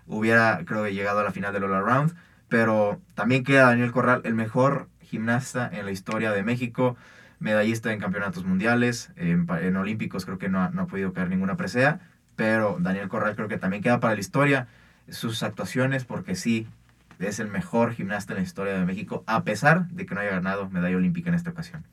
hubiera, 0.06 0.60
creo 0.64 0.86
llegado 0.88 1.18
a 1.18 1.24
la 1.24 1.32
final 1.32 1.52
del 1.52 1.64
All 1.64 1.74
Around. 1.74 2.14
Pero 2.48 3.00
también 3.14 3.44
queda 3.44 3.66
Daniel 3.66 3.92
Corral 3.92 4.22
el 4.24 4.34
mejor 4.34 4.88
gimnasta 5.02 5.68
en 5.72 5.86
la 5.86 5.92
historia 5.92 6.30
de 6.30 6.44
México, 6.44 6.96
medallista 7.40 7.92
en 7.92 7.98
campeonatos 7.98 8.44
mundiales, 8.44 9.10
en, 9.16 9.76
olímpicos 9.76 10.24
creo 10.24 10.38
que 10.38 10.48
no 10.48 10.62
ha, 10.62 10.70
no 10.70 10.82
ha 10.82 10.86
podido 10.86 11.12
caer 11.12 11.28
ninguna 11.28 11.56
presea, 11.56 12.00
pero 12.36 12.76
Daniel 12.80 13.08
Corral 13.08 13.34
creo 13.34 13.48
que 13.48 13.58
también 13.58 13.82
queda 13.82 13.98
para 13.98 14.14
la 14.14 14.20
historia 14.20 14.68
sus 15.08 15.42
actuaciones, 15.42 16.04
porque 16.04 16.34
sí, 16.34 16.68
es 17.28 17.38
el 17.38 17.48
mejor 17.48 17.92
gimnasta 17.92 18.32
en 18.32 18.38
la 18.38 18.42
historia 18.42 18.78
de 18.78 18.84
México, 18.84 19.24
a 19.26 19.44
pesar 19.44 19.88
de 19.88 20.06
que 20.06 20.14
no 20.14 20.20
haya 20.20 20.30
ganado 20.30 20.68
medalla 20.70 20.96
olímpica 20.96 21.28
en 21.28 21.34
esta 21.34 21.50
ocasión. 21.50 21.84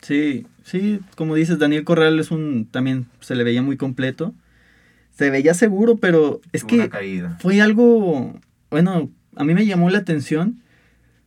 Sí, 0.00 0.46
sí, 0.62 1.00
como 1.16 1.34
dices, 1.34 1.58
Daniel 1.58 1.84
Corral 1.84 2.18
es 2.20 2.30
un, 2.30 2.66
también 2.70 3.06
se 3.20 3.34
le 3.34 3.44
veía 3.44 3.62
muy 3.62 3.76
completo. 3.76 4.34
Se 5.16 5.30
veía 5.30 5.54
seguro, 5.54 5.96
pero 5.96 6.40
es 6.52 6.62
que 6.62 6.88
fue 7.40 7.60
algo, 7.60 8.38
bueno, 8.70 9.10
a 9.34 9.44
mí 9.44 9.54
me 9.54 9.66
llamó 9.66 9.90
la 9.90 9.98
atención 9.98 10.60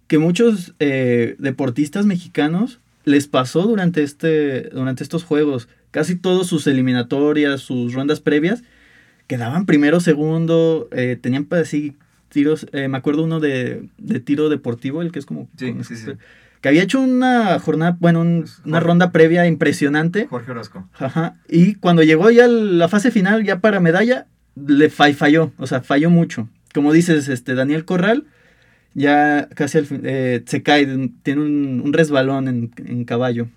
que 0.08 0.18
muchos 0.18 0.74
eh, 0.80 1.36
deportistas 1.40 2.06
mexicanos 2.06 2.80
les 3.04 3.28
pasó 3.28 3.64
durante, 3.64 4.04
este, 4.04 4.70
durante 4.70 5.04
estos 5.04 5.24
juegos. 5.24 5.68
Casi 5.92 6.16
todos 6.16 6.48
sus 6.48 6.68
eliminatorias, 6.68 7.62
sus 7.62 7.94
rondas 7.94 8.22
previas, 8.22 8.64
quedaban 9.28 9.66
primero, 9.66 10.00
segundo, 10.00 10.88
eh, 10.92 11.18
tenían 11.22 11.46
pues, 11.46 11.64
así 11.64 11.98
tiros, 12.32 12.66
eh, 12.72 12.88
me 12.88 12.98
acuerdo 12.98 13.24
uno 13.24 13.40
de, 13.40 13.90
tiro 14.26 14.50
deportivo, 14.50 15.02
el 15.02 15.12
que 15.12 15.20
es 15.20 15.26
como... 15.26 15.50
Sí, 15.58 15.76
sí, 15.84 15.96
sí. 15.96 16.12
Que 16.62 16.70
había 16.70 16.84
hecho 16.84 17.02
una 17.02 17.60
jornada, 17.60 17.98
bueno, 18.00 18.22
una 18.22 18.80
ronda 18.80 19.12
previa 19.12 19.48
impresionante. 19.48 20.28
Jorge 20.28 20.52
Orozco. 20.52 20.88
Ajá. 20.94 21.36
Y 21.50 21.76
cuando 21.76 22.04
llegó 22.04 22.30
ya 22.30 22.48
la 22.48 22.88
fase 22.88 23.10
final, 23.10 23.44
ya 23.44 23.60
para 23.60 23.80
medalla, 23.80 24.28
le 24.56 24.90
falló, 24.90 25.52
o 25.58 25.66
sea, 25.66 25.82
falló 25.82 26.12
mucho. 26.12 26.50
Como 26.74 26.94
dices, 26.94 27.30
este 27.30 27.56
Daniel 27.56 27.84
Corral 27.84 28.26
ya 28.94 29.48
casi 29.56 29.80
al 29.80 29.88
eh, 30.04 30.44
se 30.46 30.64
cae, 30.64 30.86
tiene 31.24 31.42
un, 31.42 31.94
resbalón 31.94 32.48
en, 32.48 33.06
caballo. 33.06 33.48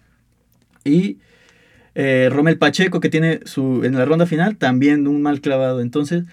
Y 0.84 1.18
Eh, 1.96 2.28
Rommel 2.28 2.58
Pacheco, 2.58 2.98
que 2.98 3.08
tiene 3.08 3.38
su, 3.44 3.84
en 3.84 3.94
la 3.94 4.04
ronda 4.04 4.26
final, 4.26 4.56
también 4.56 5.06
un 5.06 5.22
mal 5.22 5.40
clavado. 5.40 5.80
Entonces, 5.80 6.24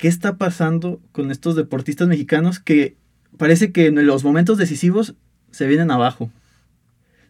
¿qué 0.00 0.08
está 0.08 0.36
pasando 0.36 0.98
con 1.12 1.30
estos 1.30 1.54
deportistas 1.56 2.08
mexicanos 2.08 2.58
que 2.58 2.96
parece 3.36 3.70
que 3.70 3.86
en 3.86 4.06
los 4.06 4.24
momentos 4.24 4.56
decisivos 4.58 5.14
se 5.50 5.66
vienen 5.66 5.90
abajo? 5.90 6.30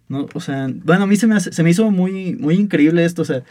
¿No? 0.08 0.26
O 0.34 0.40
sea, 0.40 0.68
bueno, 0.84 1.04
a 1.04 1.06
mí 1.06 1.16
se 1.16 1.26
me, 1.26 1.34
hace- 1.36 1.52
se 1.52 1.62
me 1.62 1.70
hizo 1.70 1.90
muy, 1.90 2.34
muy 2.36 2.54
increíble 2.54 3.04
esto. 3.04 3.22
O 3.22 3.24
sea, 3.24 3.42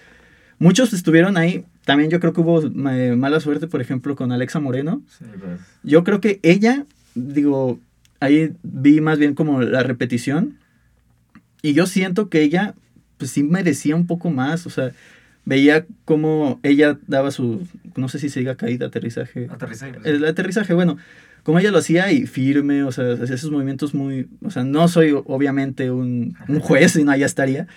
muchos 0.58 0.94
estuvieron 0.94 1.38
ahí. 1.38 1.66
También 1.86 2.10
yo 2.10 2.20
creo 2.20 2.34
que 2.34 2.42
hubo 2.42 2.62
eh, 2.90 3.16
mala 3.16 3.40
suerte, 3.40 3.68
por 3.68 3.82
ejemplo, 3.82 4.16
con 4.16 4.32
Alexa 4.32 4.60
Moreno. 4.60 5.02
Sí, 5.18 5.26
pues. 5.40 5.60
Yo 5.84 6.04
creo 6.04 6.20
que 6.22 6.40
ella, 6.44 6.86
digo, 7.16 7.80
ahí 8.20 8.54
vi 8.64 9.00
más 9.02 9.20
bien 9.20 9.36
como 9.36 9.62
la 9.62 9.84
repetición. 9.84 10.58
Y 11.62 11.74
yo 11.74 11.88
siento 11.88 12.30
que 12.30 12.42
ella, 12.42 12.76
pues 13.18 13.32
sí 13.32 13.44
merecía 13.44 13.96
un 13.96 14.08
poco 14.08 14.30
más. 14.30 14.66
O 14.66 14.70
sea, 14.70 14.92
veía 15.45 15.86
como 16.06 16.60
ella 16.63 16.97
daba 17.08 17.32
su, 17.32 17.67
no 17.95 18.10
sé 18.10 18.19
si 18.19 18.30
se 18.30 18.39
diga 18.39 18.56
caída, 18.56 18.88
aterrizaje. 18.88 19.47
Aterrizaje. 19.49 19.93
pues. 19.93 20.06
El 20.06 20.25
aterrizaje, 20.25 20.73
bueno, 20.73 20.97
como 21.43 21.60
ella 21.60 21.71
lo 21.71 21.80
hacía 21.80 22.12
y 22.12 22.28
firme, 22.28 22.84
o 22.84 22.91
sea, 22.91 23.13
hacía 23.13 23.36
esos 23.36 23.52
movimientos 23.52 23.93
muy, 23.93 24.28
o 24.43 24.52
sea, 24.52 24.63
no 24.63 24.88
soy 24.88 25.12
obviamente 25.12 25.91
un, 25.91 26.36
un 26.47 26.60
juez 26.60 26.95
y 26.95 27.04
no 27.04 27.12
allá 27.12 27.25
estaría, 27.25 27.67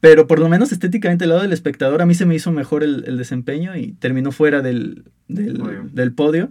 pero 0.00 0.26
por 0.26 0.38
lo 0.38 0.48
menos 0.48 0.72
estéticamente 0.72 1.24
al 1.24 1.30
lado 1.30 1.42
del 1.42 1.52
espectador 1.52 2.02
a 2.02 2.06
mí 2.06 2.14
se 2.14 2.26
me 2.26 2.34
hizo 2.34 2.52
mejor 2.52 2.82
el, 2.82 3.04
el 3.06 3.16
desempeño 3.16 3.76
y 3.76 3.92
terminó 3.92 4.32
fuera 4.32 4.60
del, 4.60 5.04
del, 5.28 5.62
del 5.92 6.12
podio. 6.12 6.50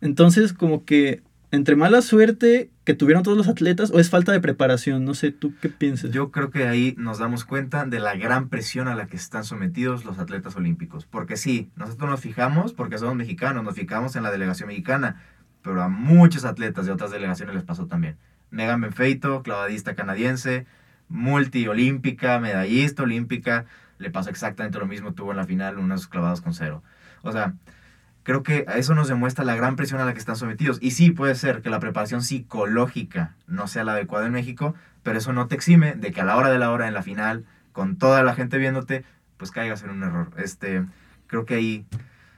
Entonces, 0.00 0.52
como 0.52 0.84
que 0.84 1.22
entre 1.54 1.76
mala 1.76 2.02
suerte 2.02 2.70
que 2.84 2.94
tuvieron 2.94 3.22
todos 3.22 3.36
los 3.36 3.48
atletas 3.48 3.90
o 3.90 3.98
es 3.98 4.10
falta 4.10 4.32
de 4.32 4.40
preparación, 4.40 5.04
no 5.04 5.14
sé, 5.14 5.30
¿tú 5.30 5.54
qué 5.60 5.68
piensas? 5.68 6.10
Yo 6.10 6.30
creo 6.30 6.50
que 6.50 6.66
ahí 6.66 6.94
nos 6.98 7.18
damos 7.18 7.44
cuenta 7.44 7.84
de 7.86 7.98
la 7.98 8.14
gran 8.14 8.48
presión 8.48 8.88
a 8.88 8.94
la 8.94 9.06
que 9.06 9.16
están 9.16 9.44
sometidos 9.44 10.04
los 10.04 10.18
atletas 10.18 10.56
olímpicos. 10.56 11.06
Porque 11.06 11.36
sí, 11.36 11.70
nosotros 11.76 12.10
nos 12.10 12.20
fijamos, 12.20 12.72
porque 12.72 12.98
somos 12.98 13.16
mexicanos, 13.16 13.64
nos 13.64 13.74
fijamos 13.74 14.16
en 14.16 14.22
la 14.22 14.30
delegación 14.30 14.68
mexicana, 14.68 15.22
pero 15.62 15.82
a 15.82 15.88
muchos 15.88 16.44
atletas 16.44 16.86
de 16.86 16.92
otras 16.92 17.10
delegaciones 17.10 17.54
les 17.54 17.64
pasó 17.64 17.86
también. 17.86 18.16
Megan 18.50 18.80
Benfeito, 18.80 19.42
clavadista 19.42 19.94
canadiense, 19.94 20.66
multiolímpica, 21.08 22.38
medallista 22.38 23.02
olímpica, 23.02 23.66
le 23.98 24.10
pasó 24.10 24.30
exactamente 24.30 24.78
lo 24.78 24.86
mismo, 24.86 25.14
tuvo 25.14 25.30
en 25.30 25.38
la 25.38 25.46
final 25.46 25.78
unos 25.78 26.06
clavados 26.06 26.40
con 26.40 26.54
cero. 26.54 26.82
O 27.22 27.32
sea, 27.32 27.54
creo 28.24 28.42
que 28.42 28.66
eso 28.74 28.94
nos 28.94 29.06
demuestra 29.06 29.44
la 29.44 29.54
gran 29.54 29.76
presión 29.76 30.00
a 30.00 30.04
la 30.04 30.12
que 30.12 30.18
están 30.18 30.34
sometidos. 30.36 30.78
Y 30.80 30.90
sí, 30.90 31.12
puede 31.12 31.36
ser 31.36 31.62
que 31.62 31.70
la 31.70 31.78
preparación 31.78 32.22
psicológica 32.22 33.36
no 33.46 33.68
sea 33.68 33.84
la 33.84 33.92
adecuada 33.92 34.26
en 34.26 34.32
México, 34.32 34.74
pero 35.04 35.18
eso 35.18 35.32
no 35.32 35.46
te 35.46 35.54
exime 35.54 35.94
de 35.94 36.10
que 36.10 36.22
a 36.22 36.24
la 36.24 36.36
hora 36.36 36.50
de 36.50 36.58
la 36.58 36.72
hora, 36.72 36.88
en 36.88 36.94
la 36.94 37.02
final, 37.02 37.44
con 37.72 37.96
toda 37.96 38.22
la 38.24 38.34
gente 38.34 38.58
viéndote, 38.58 39.04
pues 39.36 39.50
caigas 39.50 39.84
en 39.84 39.90
un 39.90 40.02
error. 40.02 40.30
Este, 40.38 40.84
creo 41.28 41.44
que 41.44 41.54
ahí 41.54 41.86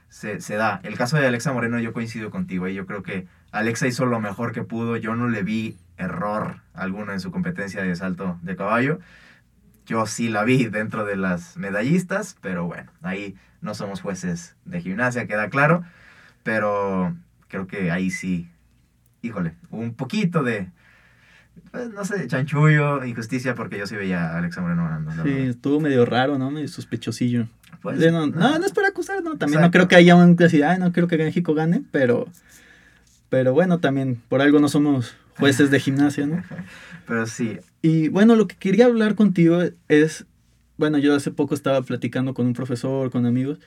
se, 0.09 0.41
se 0.41 0.55
da. 0.55 0.81
El 0.83 0.97
caso 0.97 1.17
de 1.17 1.25
Alexa 1.25 1.53
Moreno, 1.53 1.79
yo 1.79 1.93
coincido 1.93 2.29
contigo. 2.29 2.67
y 2.67 2.73
Yo 2.73 2.85
creo 2.85 3.01
que 3.01 3.27
Alexa 3.51 3.87
hizo 3.87 4.05
lo 4.05 4.19
mejor 4.19 4.51
que 4.51 4.63
pudo. 4.63 4.97
Yo 4.97 5.15
no 5.15 5.27
le 5.27 5.43
vi 5.43 5.77
error 5.97 6.61
alguno 6.73 7.13
en 7.13 7.19
su 7.19 7.31
competencia 7.31 7.81
de 7.81 7.95
salto 7.95 8.37
de 8.41 8.55
caballo. 8.55 8.99
Yo 9.87 10.05
sí 10.05 10.27
la 10.27 10.43
vi 10.43 10.65
dentro 10.65 11.05
de 11.05 11.15
las 11.15 11.55
medallistas, 11.57 12.35
pero 12.41 12.65
bueno, 12.65 12.91
ahí 13.01 13.35
no 13.61 13.73
somos 13.73 14.01
jueces 14.01 14.55
de 14.65 14.81
gimnasia, 14.81 15.27
queda 15.27 15.49
claro. 15.49 15.83
Pero 16.43 17.15
creo 17.47 17.67
que 17.67 17.89
ahí 17.89 18.09
sí, 18.09 18.49
híjole, 19.21 19.53
un 19.71 19.93
poquito 19.93 20.43
de, 20.43 20.69
pues, 21.71 21.89
no 21.89 22.03
sé, 22.03 22.27
chanchullo, 22.27 23.05
injusticia, 23.05 23.55
porque 23.55 23.77
yo 23.77 23.87
sí 23.87 23.95
veía 23.95 24.31
a 24.31 24.37
Alexa 24.37 24.61
Moreno 24.61 24.83
ganando. 24.83 25.23
Sí, 25.23 25.29
verdad. 25.29 25.47
estuvo 25.47 25.79
medio 25.79 26.05
raro, 26.05 26.37
¿no? 26.37 26.51
Medio 26.51 26.67
sospechosillo. 26.67 27.47
Pues, 27.81 27.97
no, 27.99 28.11
no, 28.11 28.27
no. 28.27 28.59
no 28.59 28.65
es 28.65 28.73
para 28.73 28.89
acusar, 28.89 29.23
no. 29.23 29.37
También 29.37 29.59
Exacto. 29.59 29.67
no 29.67 29.71
creo 29.71 29.87
que 29.87 29.95
haya 29.95 30.15
un 30.15 30.35
así, 30.43 30.61
ay, 30.61 30.79
no 30.79 30.91
creo 30.91 31.07
que 31.07 31.17
México 31.17 31.53
gane, 31.53 31.83
pero, 31.91 32.27
pero 33.29 33.53
bueno, 33.53 33.79
también 33.79 34.21
por 34.27 34.41
algo 34.41 34.59
no 34.59 34.67
somos 34.67 35.15
jueces 35.37 35.71
de 35.71 35.79
gimnasia, 35.79 36.25
¿no? 36.25 36.43
Pero 37.07 37.25
sí, 37.25 37.57
Y 37.81 38.09
bueno, 38.09 38.35
lo 38.35 38.47
que 38.47 38.55
quería 38.55 38.85
hablar 38.85 39.15
contigo 39.15 39.61
es, 39.87 40.25
bueno, 40.77 40.97
yo 40.97 41.15
hace 41.15 41.31
poco 41.31 41.55
estaba 41.55 41.81
platicando 41.81 42.33
con 42.33 42.45
un 42.45 42.53
profesor, 42.53 43.11
con 43.11 43.25
amigos, 43.25 43.59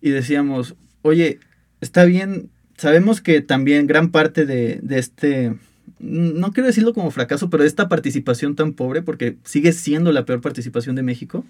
y 0.00 0.10
decíamos, 0.10 0.74
oye, 1.02 1.38
está 1.80 2.04
bien, 2.04 2.50
sabemos 2.76 3.20
que 3.20 3.40
también 3.40 3.86
gran 3.86 4.10
parte 4.10 4.46
de, 4.46 4.80
de 4.82 4.98
este, 4.98 5.54
no 5.98 6.52
quiero 6.52 6.66
decirlo 6.66 6.94
como 6.94 7.10
fracaso, 7.10 7.50
pero 7.50 7.62
de 7.62 7.68
esta 7.68 7.88
participación 7.88 8.56
tan 8.56 8.72
pobre, 8.72 9.02
porque 9.02 9.36
sigue 9.44 9.72
siendo 9.72 10.12
la 10.12 10.24
peor 10.24 10.40
participación 10.40 10.96
de 10.96 11.02
México, 11.02 11.44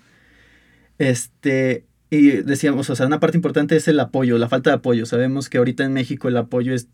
este, 0.99 1.85
y 2.11 2.31
decíamos, 2.31 2.89
o 2.91 2.97
sea, 2.97 3.07
una 3.07 3.21
parte 3.21 3.37
importante 3.37 3.77
es 3.77 3.87
el 3.89 4.01
apoyo, 4.01 4.39
la 4.39 4.49
falta 4.49 4.71
de 4.71 4.77
apoyo. 4.77 5.07
Sabemos 5.07 5.49
que 5.49 5.59
ahorita 5.59 5.85
en 5.85 5.93
México 5.93 6.29
el 6.29 6.37
apoyo 6.37 6.75
es 6.75 6.89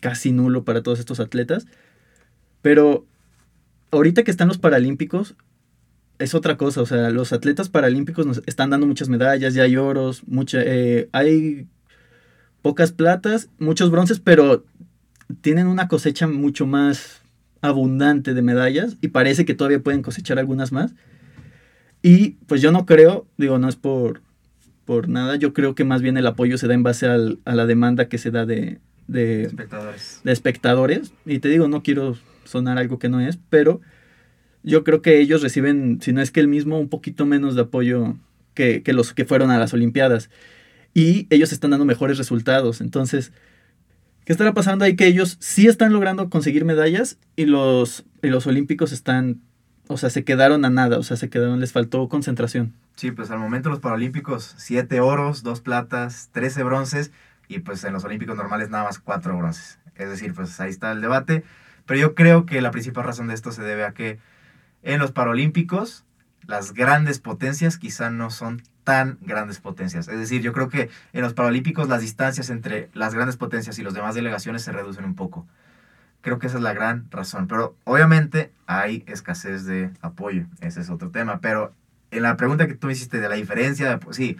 casi 0.00 0.32
nulo 0.32 0.64
para 0.64 0.82
todos 0.82 0.98
estos 0.98 1.20
atletas, 1.20 1.66
pero 2.62 3.06
ahorita 3.90 4.22
que 4.24 4.30
están 4.30 4.48
los 4.48 4.58
Paralímpicos, 4.58 5.34
es 6.18 6.34
otra 6.34 6.56
cosa. 6.56 6.82
O 6.82 6.86
sea, 6.86 7.10
los 7.10 7.32
atletas 7.32 7.68
paralímpicos 7.70 8.26
nos 8.26 8.42
están 8.46 8.70
dando 8.70 8.86
muchas 8.86 9.08
medallas, 9.08 9.54
ya 9.54 9.62
hay 9.62 9.76
oros, 9.76 10.22
mucha, 10.26 10.58
eh, 10.64 11.08
hay 11.12 11.66
pocas 12.62 12.92
platas, 12.92 13.48
muchos 13.58 13.90
bronces, 13.90 14.20
pero 14.20 14.64
tienen 15.40 15.66
una 15.66 15.88
cosecha 15.88 16.26
mucho 16.26 16.66
más 16.66 17.22
abundante 17.62 18.34
de 18.34 18.42
medallas 18.42 18.96
y 19.00 19.08
parece 19.08 19.44
que 19.44 19.54
todavía 19.54 19.82
pueden 19.82 20.02
cosechar 20.02 20.38
algunas 20.38 20.72
más. 20.72 20.92
Y 22.02 22.32
pues 22.46 22.60
yo 22.62 22.70
no 22.72 22.84
creo, 22.86 23.26
digo, 23.38 23.58
no 23.58 23.68
es 23.68 23.76
por, 23.76 24.20
por 24.84 25.08
nada, 25.08 25.36
yo 25.36 25.52
creo 25.52 25.74
que 25.74 25.84
más 25.84 26.02
bien 26.02 26.16
el 26.18 26.26
apoyo 26.26 26.58
se 26.58 26.66
da 26.68 26.74
en 26.74 26.82
base 26.82 27.06
al- 27.06 27.38
a 27.44 27.54
la 27.54 27.64
demanda 27.66 28.08
que 28.08 28.18
se 28.18 28.30
da 28.30 28.44
de, 28.46 28.78
de, 29.06 29.44
espectadores. 29.44 30.20
de 30.24 30.32
espectadores. 30.32 31.12
Y 31.26 31.38
te 31.40 31.48
digo, 31.48 31.68
no 31.68 31.82
quiero 31.82 32.16
sonar 32.44 32.78
algo 32.78 32.98
que 32.98 33.08
no 33.08 33.20
es, 33.20 33.38
pero 33.48 33.80
yo 34.62 34.84
creo 34.84 35.02
que 35.02 35.20
ellos 35.20 35.42
reciben, 35.42 36.00
si 36.02 36.12
no 36.12 36.20
es 36.20 36.30
que 36.30 36.40
el 36.40 36.48
mismo, 36.48 36.78
un 36.78 36.88
poquito 36.88 37.26
menos 37.26 37.54
de 37.54 37.62
apoyo 37.62 38.16
que, 38.54 38.82
que 38.82 38.92
los 38.92 39.14
que 39.14 39.24
fueron 39.24 39.50
a 39.50 39.58
las 39.58 39.72
Olimpiadas. 39.72 40.30
Y 40.92 41.26
ellos 41.30 41.52
están 41.52 41.70
dando 41.70 41.84
mejores 41.84 42.18
resultados. 42.18 42.80
Entonces, 42.80 43.32
¿qué 44.24 44.32
estará 44.32 44.52
pasando 44.52 44.84
ahí? 44.84 44.96
Que 44.96 45.06
ellos 45.06 45.36
sí 45.40 45.66
están 45.66 45.92
logrando 45.92 46.28
conseguir 46.28 46.64
medallas 46.64 47.18
y 47.36 47.46
los, 47.46 48.04
y 48.22 48.28
los 48.28 48.46
olímpicos 48.46 48.92
están, 48.92 49.40
o 49.88 49.96
sea, 49.96 50.10
se 50.10 50.24
quedaron 50.24 50.64
a 50.64 50.70
nada, 50.70 50.98
o 50.98 51.02
sea, 51.02 51.16
se 51.16 51.30
quedaron, 51.30 51.60
les 51.60 51.72
faltó 51.72 52.08
concentración. 52.08 52.74
Sí, 52.96 53.12
pues 53.12 53.30
al 53.30 53.38
momento 53.38 53.70
los 53.70 53.80
Paralímpicos, 53.80 54.54
7 54.58 55.00
oros, 55.00 55.42
2 55.42 55.60
platas, 55.62 56.28
13 56.32 56.64
bronces 56.64 57.12
y 57.48 57.60
pues 57.60 57.82
en 57.84 57.92
los 57.92 58.04
Olímpicos 58.04 58.36
normales 58.36 58.68
nada 58.68 58.84
más 58.84 58.98
4 58.98 59.38
bronces. 59.38 59.78
Es 59.96 60.10
decir, 60.10 60.34
pues 60.34 60.58
ahí 60.60 60.70
está 60.70 60.92
el 60.92 61.00
debate. 61.00 61.44
Pero 61.90 61.98
yo 61.98 62.14
creo 62.14 62.46
que 62.46 62.60
la 62.60 62.70
principal 62.70 63.02
razón 63.02 63.26
de 63.26 63.34
esto 63.34 63.50
se 63.50 63.64
debe 63.64 63.84
a 63.84 63.94
que 63.94 64.20
en 64.84 65.00
los 65.00 65.10
Paralímpicos 65.10 66.04
las 66.46 66.72
grandes 66.72 67.18
potencias 67.18 67.78
quizá 67.78 68.10
no 68.10 68.30
son 68.30 68.62
tan 68.84 69.18
grandes 69.22 69.58
potencias. 69.58 70.06
Es 70.06 70.16
decir, 70.16 70.40
yo 70.40 70.52
creo 70.52 70.68
que 70.68 70.88
en 71.12 71.22
los 71.22 71.34
Paralímpicos 71.34 71.88
las 71.88 72.00
distancias 72.00 72.48
entre 72.48 72.90
las 72.94 73.12
grandes 73.12 73.36
potencias 73.36 73.76
y 73.80 73.82
las 73.82 73.92
demás 73.92 74.14
delegaciones 74.14 74.62
se 74.62 74.70
reducen 74.70 75.04
un 75.04 75.16
poco. 75.16 75.48
Creo 76.20 76.38
que 76.38 76.46
esa 76.46 76.58
es 76.58 76.62
la 76.62 76.74
gran 76.74 77.10
razón. 77.10 77.48
Pero 77.48 77.74
obviamente 77.82 78.52
hay 78.68 79.02
escasez 79.08 79.64
de 79.64 79.90
apoyo. 80.00 80.44
Ese 80.60 80.82
es 80.82 80.90
otro 80.90 81.10
tema. 81.10 81.40
Pero 81.40 81.74
en 82.12 82.22
la 82.22 82.36
pregunta 82.36 82.68
que 82.68 82.74
tú 82.74 82.86
me 82.86 82.92
hiciste 82.92 83.18
de 83.18 83.28
la 83.28 83.34
diferencia, 83.34 83.98
pues 83.98 84.16
sí, 84.16 84.36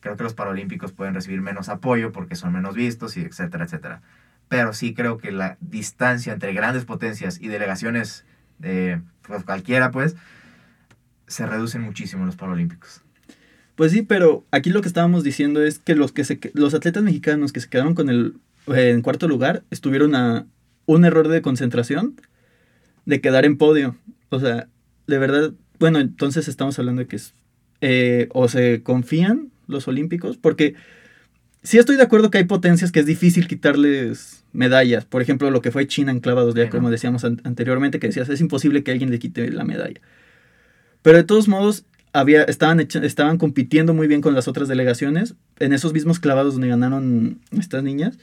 creo 0.00 0.18
que 0.18 0.24
los 0.24 0.34
Paralímpicos 0.34 0.92
pueden 0.92 1.14
recibir 1.14 1.40
menos 1.40 1.70
apoyo 1.70 2.12
porque 2.12 2.36
son 2.36 2.52
menos 2.52 2.74
vistos 2.74 3.16
y 3.16 3.22
etcétera, 3.22 3.64
etcétera. 3.64 4.02
Pero 4.52 4.74
sí 4.74 4.92
creo 4.92 5.16
que 5.16 5.32
la 5.32 5.56
distancia 5.62 6.30
entre 6.30 6.52
grandes 6.52 6.84
potencias 6.84 7.40
y 7.40 7.48
delegaciones 7.48 8.26
de 8.58 9.00
pues, 9.26 9.44
cualquiera, 9.44 9.90
pues, 9.90 10.14
se 11.26 11.46
reducen 11.46 11.80
muchísimo 11.80 12.26
los 12.26 12.36
Paralímpicos. 12.36 13.00
Pues 13.76 13.92
sí, 13.92 14.02
pero 14.02 14.44
aquí 14.50 14.68
lo 14.68 14.82
que 14.82 14.88
estábamos 14.88 15.24
diciendo 15.24 15.64
es 15.64 15.78
que 15.78 15.94
los, 15.94 16.12
que 16.12 16.24
se, 16.24 16.38
los 16.52 16.74
atletas 16.74 17.02
mexicanos 17.02 17.50
que 17.50 17.60
se 17.60 17.70
quedaron 17.70 17.94
con 17.94 18.10
el 18.10 18.34
eh, 18.66 18.90
en 18.90 19.00
cuarto 19.00 19.26
lugar 19.26 19.62
estuvieron 19.70 20.14
a 20.14 20.44
un 20.84 21.06
error 21.06 21.28
de 21.28 21.40
concentración 21.40 22.20
de 23.06 23.22
quedar 23.22 23.46
en 23.46 23.56
podio. 23.56 23.96
O 24.28 24.38
sea, 24.38 24.68
de 25.06 25.16
verdad, 25.16 25.54
bueno, 25.78 25.98
entonces 25.98 26.46
estamos 26.46 26.78
hablando 26.78 27.00
de 27.00 27.08
que 27.08 27.16
es, 27.16 27.32
eh, 27.80 28.28
o 28.34 28.48
se 28.48 28.82
confían 28.82 29.50
los 29.66 29.88
olímpicos, 29.88 30.36
porque 30.36 30.74
sí 31.62 31.78
estoy 31.78 31.96
de 31.96 32.02
acuerdo 32.02 32.30
que 32.30 32.38
hay 32.38 32.44
potencias 32.44 32.92
que 32.92 33.00
es 33.00 33.06
difícil 33.06 33.46
quitarles 33.48 34.44
medallas. 34.52 35.04
Por 35.04 35.22
ejemplo, 35.22 35.50
lo 35.50 35.62
que 35.62 35.70
fue 35.70 35.86
China 35.86 36.10
en 36.12 36.20
clavados, 36.20 36.54
ya 36.54 36.62
como 36.70 36.90
decíamos 36.90 37.24
an- 37.24 37.40
anteriormente, 37.44 37.98
que 37.98 38.08
decías, 38.08 38.28
es 38.28 38.40
imposible 38.40 38.82
que 38.82 38.90
alguien 38.92 39.10
le 39.10 39.18
quite 39.18 39.50
la 39.50 39.64
medalla. 39.64 40.00
Pero 41.02 41.16
de 41.18 41.24
todos 41.24 41.48
modos, 41.48 41.84
había, 42.12 42.42
estaban, 42.44 42.78
estaban 42.80 43.38
compitiendo 43.38 43.94
muy 43.94 44.06
bien 44.06 44.20
con 44.20 44.34
las 44.34 44.46
otras 44.48 44.68
delegaciones. 44.68 45.34
En 45.58 45.72
esos 45.72 45.92
mismos 45.94 46.20
clavados 46.20 46.52
donde 46.54 46.68
ganaron 46.68 47.40
estas 47.58 47.82
niñas, 47.82 48.18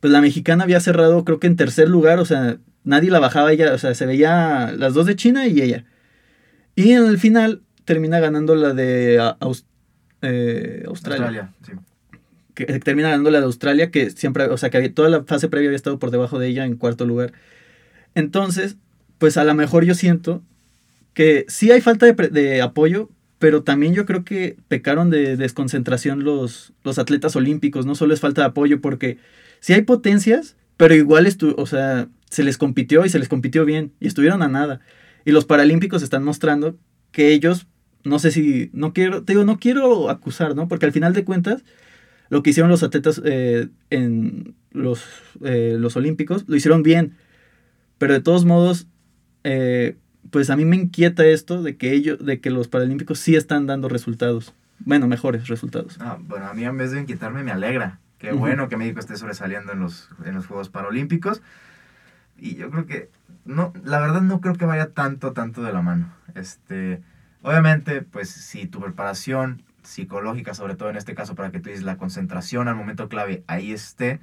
pues 0.00 0.12
la 0.12 0.20
mexicana 0.20 0.64
había 0.64 0.80
cerrado, 0.80 1.24
creo 1.24 1.40
que 1.40 1.46
en 1.46 1.56
tercer 1.56 1.88
lugar, 1.88 2.18
o 2.18 2.24
sea, 2.24 2.58
nadie 2.84 3.10
la 3.10 3.18
bajaba 3.18 3.52
ella, 3.52 3.72
o 3.72 3.78
sea, 3.78 3.94
se 3.94 4.06
veía 4.06 4.72
las 4.76 4.94
dos 4.94 5.06
de 5.06 5.16
China 5.16 5.46
y 5.46 5.60
ella. 5.62 5.84
Y 6.76 6.92
en 6.92 7.04
el 7.06 7.18
final 7.18 7.62
termina 7.84 8.20
ganando 8.20 8.54
la 8.54 8.74
de 8.74 9.18
a- 9.18 9.36
Aus- 9.40 9.64
eh, 10.22 10.84
Australia. 10.86 11.26
Australia, 11.26 11.54
sí. 11.66 11.72
Que 12.66 12.78
termina 12.80 13.10
ganando 13.10 13.30
la 13.30 13.40
de 13.40 13.46
Australia, 13.46 13.90
que 13.90 14.10
siempre, 14.10 14.44
o 14.44 14.56
sea, 14.56 14.70
que 14.70 14.88
toda 14.88 15.08
la 15.08 15.24
fase 15.24 15.48
previa 15.48 15.68
había 15.68 15.76
estado 15.76 15.98
por 15.98 16.10
debajo 16.10 16.38
de 16.38 16.48
ella 16.48 16.64
en 16.64 16.76
cuarto 16.76 17.06
lugar. 17.06 17.32
Entonces, 18.14 18.76
pues 19.18 19.36
a 19.36 19.44
lo 19.44 19.54
mejor 19.54 19.84
yo 19.84 19.94
siento 19.94 20.42
que 21.14 21.44
sí 21.48 21.70
hay 21.70 21.80
falta 21.80 22.06
de, 22.06 22.28
de 22.28 22.62
apoyo, 22.62 23.10
pero 23.38 23.62
también 23.62 23.94
yo 23.94 24.04
creo 24.04 24.22
que 24.22 24.56
pecaron 24.68 25.08
de 25.08 25.36
desconcentración 25.36 26.24
los, 26.24 26.74
los 26.84 26.98
atletas 26.98 27.36
olímpicos. 27.36 27.86
No 27.86 27.94
solo 27.94 28.12
es 28.12 28.20
falta 28.20 28.42
de 28.42 28.48
apoyo, 28.48 28.82
porque 28.82 29.16
sí 29.60 29.72
hay 29.72 29.82
potencias, 29.82 30.56
pero 30.76 30.94
igual, 30.94 31.26
estu 31.26 31.54
o 31.56 31.66
sea, 31.66 32.08
se 32.28 32.42
les 32.42 32.58
compitió 32.58 33.04
y 33.04 33.08
se 33.08 33.18
les 33.18 33.28
compitió 33.28 33.64
bien 33.64 33.92
y 33.98 34.08
estuvieron 34.08 34.42
a 34.42 34.48
nada. 34.48 34.80
Y 35.24 35.32
los 35.32 35.46
paralímpicos 35.46 36.02
están 36.02 36.22
mostrando 36.22 36.76
que 37.12 37.32
ellos, 37.32 37.66
no 38.04 38.18
sé 38.18 38.30
si, 38.30 38.70
no 38.72 38.92
quiero, 38.92 39.24
te 39.24 39.32
digo, 39.32 39.44
no 39.44 39.58
quiero 39.58 40.10
acusar, 40.10 40.54
¿no? 40.54 40.68
Porque 40.68 40.86
al 40.86 40.92
final 40.92 41.14
de 41.14 41.24
cuentas, 41.24 41.64
lo 42.30 42.42
que 42.42 42.50
hicieron 42.50 42.70
los 42.70 42.82
atletas 42.82 43.20
eh, 43.24 43.68
en 43.90 44.54
los, 44.70 45.04
eh, 45.42 45.76
los 45.78 45.96
olímpicos, 45.96 46.44
lo 46.48 46.56
hicieron 46.56 46.82
bien. 46.82 47.16
Pero 47.98 48.14
de 48.14 48.20
todos 48.20 48.44
modos, 48.46 48.86
eh, 49.44 49.96
pues 50.30 50.48
a 50.48 50.56
mí 50.56 50.64
me 50.64 50.76
inquieta 50.76 51.26
esto 51.26 51.62
de 51.62 51.76
que 51.76 51.92
ellos, 51.92 52.24
de 52.24 52.40
que 52.40 52.50
los 52.50 52.68
paralímpicos 52.68 53.18
sí 53.18 53.36
están 53.36 53.66
dando 53.66 53.88
resultados. 53.88 54.54
Bueno, 54.78 55.08
mejores 55.08 55.48
resultados. 55.48 55.98
Ah, 56.00 56.18
bueno, 56.20 56.46
a 56.46 56.54
mí 56.54 56.64
en 56.64 56.78
vez 56.78 56.92
de 56.92 57.00
inquietarme 57.00 57.42
me 57.42 57.50
alegra. 57.50 57.98
Qué 58.18 58.32
bueno 58.32 58.68
que 58.68 58.76
México 58.76 59.00
esté 59.00 59.16
sobresaliendo 59.16 59.72
en 59.72 59.80
los, 59.80 60.08
en 60.24 60.34
los 60.34 60.46
Juegos 60.46 60.68
Paralímpicos. 60.68 61.42
Y 62.38 62.54
yo 62.54 62.70
creo 62.70 62.86
que, 62.86 63.10
no, 63.44 63.72
la 63.84 63.98
verdad 63.98 64.22
no 64.22 64.40
creo 64.40 64.54
que 64.54 64.66
vaya 64.66 64.92
tanto, 64.92 65.32
tanto 65.32 65.62
de 65.62 65.72
la 65.72 65.82
mano. 65.82 66.12
Este, 66.34 67.02
obviamente, 67.42 68.02
pues 68.02 68.30
si 68.30 68.66
tu 68.66 68.80
preparación 68.80 69.62
psicológica, 69.82 70.54
sobre 70.54 70.76
todo 70.76 70.90
en 70.90 70.96
este 70.96 71.14
caso 71.14 71.34
para 71.34 71.50
que 71.50 71.60
tú 71.60 71.70
dices 71.70 71.84
la 71.84 71.96
concentración 71.96 72.68
al 72.68 72.76
momento 72.76 73.08
clave 73.08 73.44
ahí 73.46 73.72
esté, 73.72 74.20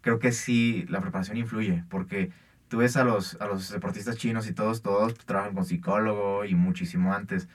creo 0.00 0.18
que 0.18 0.32
sí 0.32 0.86
la 0.88 1.00
preparación 1.00 1.36
influye, 1.36 1.84
porque 1.88 2.30
tú 2.68 2.78
ves 2.78 2.96
a 2.96 3.04
los, 3.04 3.36
a 3.40 3.46
los 3.46 3.70
deportistas 3.70 4.16
chinos 4.16 4.48
y 4.48 4.52
todos, 4.52 4.82
todos 4.82 5.14
trabajan 5.14 5.54
con 5.54 5.64
psicólogo 5.64 6.44
y 6.44 6.54
muchísimo 6.54 7.14
antes. 7.14 7.48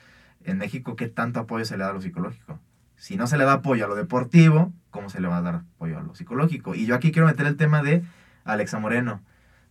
En 0.43 0.57
México, 0.57 0.95
¿qué 0.95 1.07
tanto 1.07 1.39
apoyo 1.39 1.65
se 1.65 1.77
le 1.77 1.83
da 1.83 1.91
a 1.91 1.93
lo 1.93 2.01
psicológico? 2.01 2.59
Si 2.95 3.15
no 3.15 3.27
se 3.27 3.37
le 3.37 3.45
da 3.45 3.53
apoyo 3.53 3.85
a 3.85 3.87
lo 3.87 3.95
deportivo, 3.95 4.71
¿cómo 4.89 5.09
se 5.09 5.21
le 5.21 5.27
va 5.27 5.37
a 5.37 5.41
dar 5.41 5.55
apoyo 5.55 5.97
a 5.97 6.01
lo 6.01 6.15
psicológico? 6.15 6.75
Y 6.75 6.85
yo 6.85 6.95
aquí 6.95 7.11
quiero 7.11 7.27
meter 7.27 7.47
el 7.47 7.57
tema 7.57 7.81
de 7.81 8.03
Alexa 8.43 8.79
Moreno. 8.79 9.21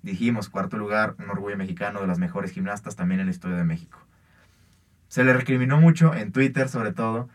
Dijimos, 0.03 0.49
cuarto 0.49 0.79
lugar, 0.79 1.15
un 1.19 1.29
orgullo 1.31 1.57
mexicano 1.57 2.01
de 2.01 2.07
las 2.07 2.19
mejores 2.19 2.53
gimnastas 2.53 2.97
también 2.97 3.21
en 3.21 3.27
la 3.27 3.33
historia 3.33 3.57
de 3.57 3.65
México. 3.65 3.99
Se 5.09 5.25
le 5.25 5.33
recriminó 5.33 5.81
mucho, 5.81 6.15
en 6.15 6.33
Twitter 6.33 6.69
sobre 6.69 6.93
todo, 6.93 7.29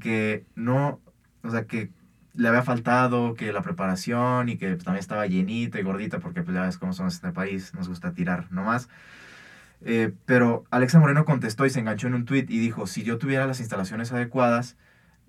que 0.00 0.46
no, 0.56 1.00
o 1.42 1.50
sea, 1.50 1.66
que 1.66 1.90
le 2.34 2.48
había 2.48 2.62
faltado, 2.62 3.34
que 3.34 3.52
la 3.52 3.62
preparación 3.62 4.48
y 4.48 4.56
que 4.56 4.76
también 4.76 5.00
estaba 5.00 5.26
llenita 5.26 5.78
y 5.78 5.82
gordita, 5.82 6.18
porque 6.18 6.42
pues 6.42 6.54
ya 6.54 6.62
ves 6.62 6.78
cómo 6.78 6.92
somos 6.92 7.14
en 7.14 7.16
este 7.16 7.32
país, 7.32 7.74
nos 7.74 7.88
gusta 7.88 8.12
tirar 8.12 8.50
nomás. 8.50 8.88
Eh, 9.82 10.12
pero 10.26 10.64
Alexa 10.70 10.98
Moreno 10.98 11.24
contestó 11.24 11.66
y 11.66 11.70
se 11.70 11.80
enganchó 11.80 12.06
en 12.06 12.14
un 12.14 12.24
tweet 12.24 12.46
y 12.48 12.58
dijo, 12.58 12.86
si 12.86 13.02
yo 13.02 13.18
tuviera 13.18 13.46
las 13.46 13.60
instalaciones 13.60 14.12
adecuadas, 14.12 14.76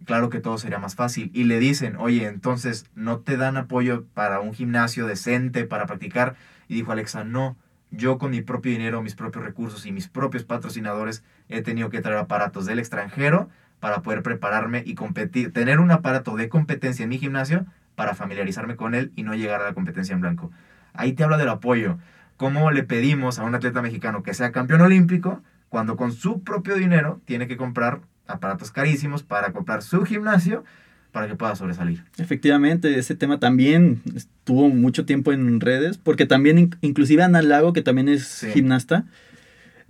claro 0.06 0.30
que 0.30 0.40
todo 0.40 0.58
sería 0.58 0.80
más 0.80 0.96
fácil. 0.96 1.32
Y 1.34 1.46
le 1.46 1.60
dicen, 1.60 1.96
oye, 1.98 2.28
entonces, 2.28 2.86
¿no 2.96 3.20
te 3.20 3.38
dan 3.38 3.58
apoyo 3.58 4.06
para 4.14 4.40
un 4.40 4.54
gimnasio 4.54 5.08
decente 5.08 5.66
para 5.66 5.86
practicar? 5.86 6.36
Y 6.68 6.76
dijo 6.76 6.92
Alexa, 6.92 7.24
no, 7.24 7.58
yo 7.92 8.18
con 8.18 8.32
mi 8.32 8.42
propio 8.42 8.72
dinero, 8.72 9.02
mis 9.02 9.16
propios 9.16 9.44
recursos 9.44 9.86
y 9.86 9.92
mis 9.92 10.08
propios 10.08 10.44
patrocinadores 10.44 11.24
he 11.50 11.62
tenido 11.62 11.90
que 11.90 12.02
traer 12.02 12.18
aparatos 12.18 12.66
del 12.66 12.80
extranjero 12.80 13.50
para 13.82 14.02
poder 14.02 14.22
prepararme 14.24 14.84
y 14.86 14.96
competir, 14.96 15.52
tener 15.52 15.80
un 15.80 15.92
aparato 15.92 16.38
de 16.38 16.48
competencia 16.48 17.04
en 17.04 17.10
mi 17.10 17.18
gimnasio 17.18 17.66
para 17.96 18.16
familiarizarme 18.16 18.78
con 18.78 18.96
él 18.96 19.12
y 19.18 19.24
no 19.24 19.36
llegar 19.36 19.60
a 19.60 19.66
la 19.66 19.74
competencia 19.74 20.14
en 20.14 20.22
blanco. 20.22 20.52
Ahí 20.94 21.12
te 21.12 21.26
habla 21.26 21.38
del 21.38 21.50
apoyo. 21.50 21.98
¿Cómo 22.38 22.72
le 22.72 22.84
pedimos 22.84 23.38
a 23.40 23.44
un 23.44 23.56
atleta 23.56 23.82
mexicano 23.82 24.24
que 24.24 24.34
sea 24.34 24.52
campeón 24.52 24.82
olímpico 24.82 25.44
cuando 25.70 25.98
con 25.98 26.12
su 26.14 26.42
propio 26.44 26.76
dinero 26.76 27.20
tiene 27.26 27.48
que 27.48 27.58
comprar 27.58 28.00
aparatos 28.28 28.72
carísimos 28.72 29.24
para 29.24 29.52
comprar 29.52 29.82
su 29.82 30.06
gimnasio 30.06 30.64
para 31.12 31.28
que 31.28 31.36
pueda 31.36 31.56
sobresalir? 31.56 32.04
Efectivamente, 32.18 32.98
ese 32.98 33.16
tema 33.16 33.40
también 33.40 34.02
estuvo 34.16 34.70
mucho 34.70 35.06
tiempo 35.06 35.34
en 35.34 35.60
redes, 35.60 35.98
porque 35.98 36.26
también, 36.26 36.58
in- 36.58 36.76
inclusive 36.82 37.24
Ana 37.24 37.42
Lago, 37.42 37.74
que 37.74 37.82
también 37.82 38.08
es 38.10 38.28
Sí. 38.28 38.52
gimnasta, 38.52 39.06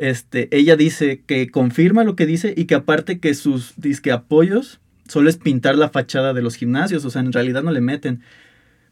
este, 0.02 0.50
ella 0.56 0.76
dice 0.76 1.22
que 1.26 1.50
confirma 1.50 2.04
lo 2.04 2.16
que 2.16 2.26
dice 2.26 2.54
y 2.58 2.66
que 2.66 2.76
aparte 2.76 3.20
que 3.20 3.34
sus 3.36 3.74
disque 3.78 4.12
apoyos 4.12 4.80
solo 5.08 5.30
es 5.30 5.38
pintar 5.38 5.78
la 5.78 5.90
fachada 5.90 6.34
de 6.34 6.42
los 6.42 6.56
gimnasios, 6.56 7.06
o 7.06 7.10
sea, 7.12 7.22
en 7.22 7.32
realidad 7.32 7.62
no 7.64 7.72
le 7.72 7.82
meten. 7.82 8.22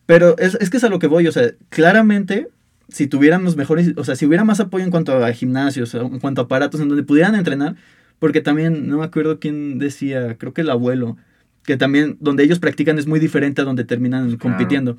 Pero 0.06 0.38
es, 0.38 0.56
es 0.62 0.70
que 0.70 0.78
es 0.78 0.84
a 0.84 0.90
lo 0.90 1.00
que 1.00 1.08
voy, 1.08 1.26
o 1.28 1.32
sea, 1.32 1.52
claramente, 1.70 2.48
si 2.90 3.08
tuviéramos 3.08 3.56
mejores, 3.56 3.94
o 3.96 4.04
sea, 4.04 4.16
si 4.16 4.26
hubiera 4.26 4.44
más 4.44 4.60
apoyo 4.60 4.84
en 4.86 4.92
cuanto 4.92 5.24
a 5.24 5.32
gimnasios, 5.34 5.94
en 5.96 6.20
cuanto 6.20 6.42
a 6.42 6.44
aparatos, 6.46 6.80
en 6.82 6.90
donde 6.90 7.04
pudieran 7.04 7.36
entrenar, 7.36 7.76
porque 8.20 8.42
también, 8.42 8.88
no 8.88 8.98
me 9.00 9.06
acuerdo 9.06 9.40
quién 9.40 9.80
decía, 9.80 10.38
creo 10.38 10.54
que 10.54 10.62
el 10.62 10.70
abuelo, 10.70 11.18
que 11.64 11.78
también 11.78 12.18
donde 12.20 12.44
ellos 12.44 12.60
practican 12.60 13.00
es 13.00 13.08
muy 13.08 13.20
diferente 13.20 13.62
a 13.62 13.66
donde 13.66 13.84
terminan 13.84 14.26
Claro. 14.26 14.40
compitiendo. 14.40 14.98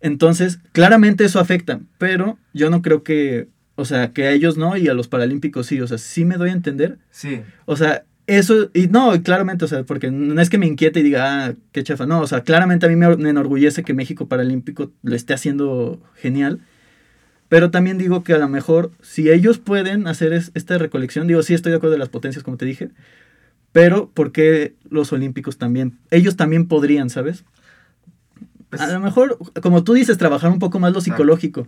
Entonces, 0.00 0.60
claramente 0.72 1.24
eso 1.24 1.40
afecta, 1.40 1.80
pero 1.98 2.38
yo 2.54 2.70
no 2.70 2.82
creo 2.82 3.02
que, 3.02 3.48
o 3.78 3.84
sea, 3.84 4.12
que 4.12 4.24
a 4.26 4.32
ellos 4.32 4.56
no 4.56 4.76
y 4.76 4.88
a 4.88 4.94
los 4.94 5.06
paralímpicos 5.06 5.66
sí, 5.68 5.80
o 5.80 5.86
sea, 5.86 5.98
sí 5.98 6.24
me 6.24 6.36
doy 6.36 6.50
a 6.50 6.52
entender. 6.52 6.98
Sí, 7.10 7.42
O 7.64 7.76
sea, 7.76 8.04
eso, 8.26 8.70
y 8.74 8.88
no, 8.88 9.22
claramente, 9.22 9.64
o 9.64 9.68
sea, 9.68 9.84
porque 9.84 10.10
no 10.10 10.40
es 10.40 10.50
que 10.50 10.58
me 10.58 10.66
inquiete 10.66 11.00
y 11.00 11.02
diga, 11.04 11.46
ah, 11.46 11.54
qué 11.72 11.82
chafa, 11.84 12.04
no, 12.04 12.20
o 12.20 12.26
sea, 12.26 12.42
claramente 12.42 12.86
a 12.86 12.88
mí 12.88 12.96
me, 12.96 13.16
me 13.16 13.30
enorgullece 13.30 13.84
que 13.84 13.94
México 13.94 14.26
Paralímpico 14.28 14.90
lo 15.02 15.14
esté 15.14 15.32
haciendo 15.32 16.02
genial, 16.16 16.60
pero 17.48 17.70
también 17.70 17.96
digo 17.98 18.24
que 18.24 18.34
a 18.34 18.38
lo 18.38 18.48
mejor, 18.48 18.90
si 19.00 19.30
ellos 19.30 19.58
pueden 19.58 20.06
hacer 20.08 20.32
es- 20.32 20.50
esta 20.54 20.76
recolección, 20.76 21.26
digo, 21.28 21.42
sí 21.42 21.54
estoy 21.54 21.70
de 21.70 21.76
acuerdo 21.76 21.92
de 21.92 21.98
las 22.00 22.08
potencias, 22.10 22.42
como 22.44 22.56
te 22.56 22.66
dije, 22.66 22.90
pero 23.72 24.10
¿por 24.10 24.32
qué 24.32 24.74
los 24.90 25.12
olímpicos 25.12 25.56
también? 25.56 25.98
Ellos 26.10 26.36
también 26.36 26.66
podrían, 26.66 27.10
¿sabes? 27.10 27.44
pues, 28.70 28.82
A 28.82 28.92
lo 28.92 29.00
mejor, 29.00 29.38
como 29.62 29.84
tú 29.84 29.94
dices, 29.94 30.18
trabajar 30.18 30.50
un 30.50 30.58
poco 30.58 30.78
más 30.78 30.92
lo 30.92 31.00
psicológico. 31.00 31.66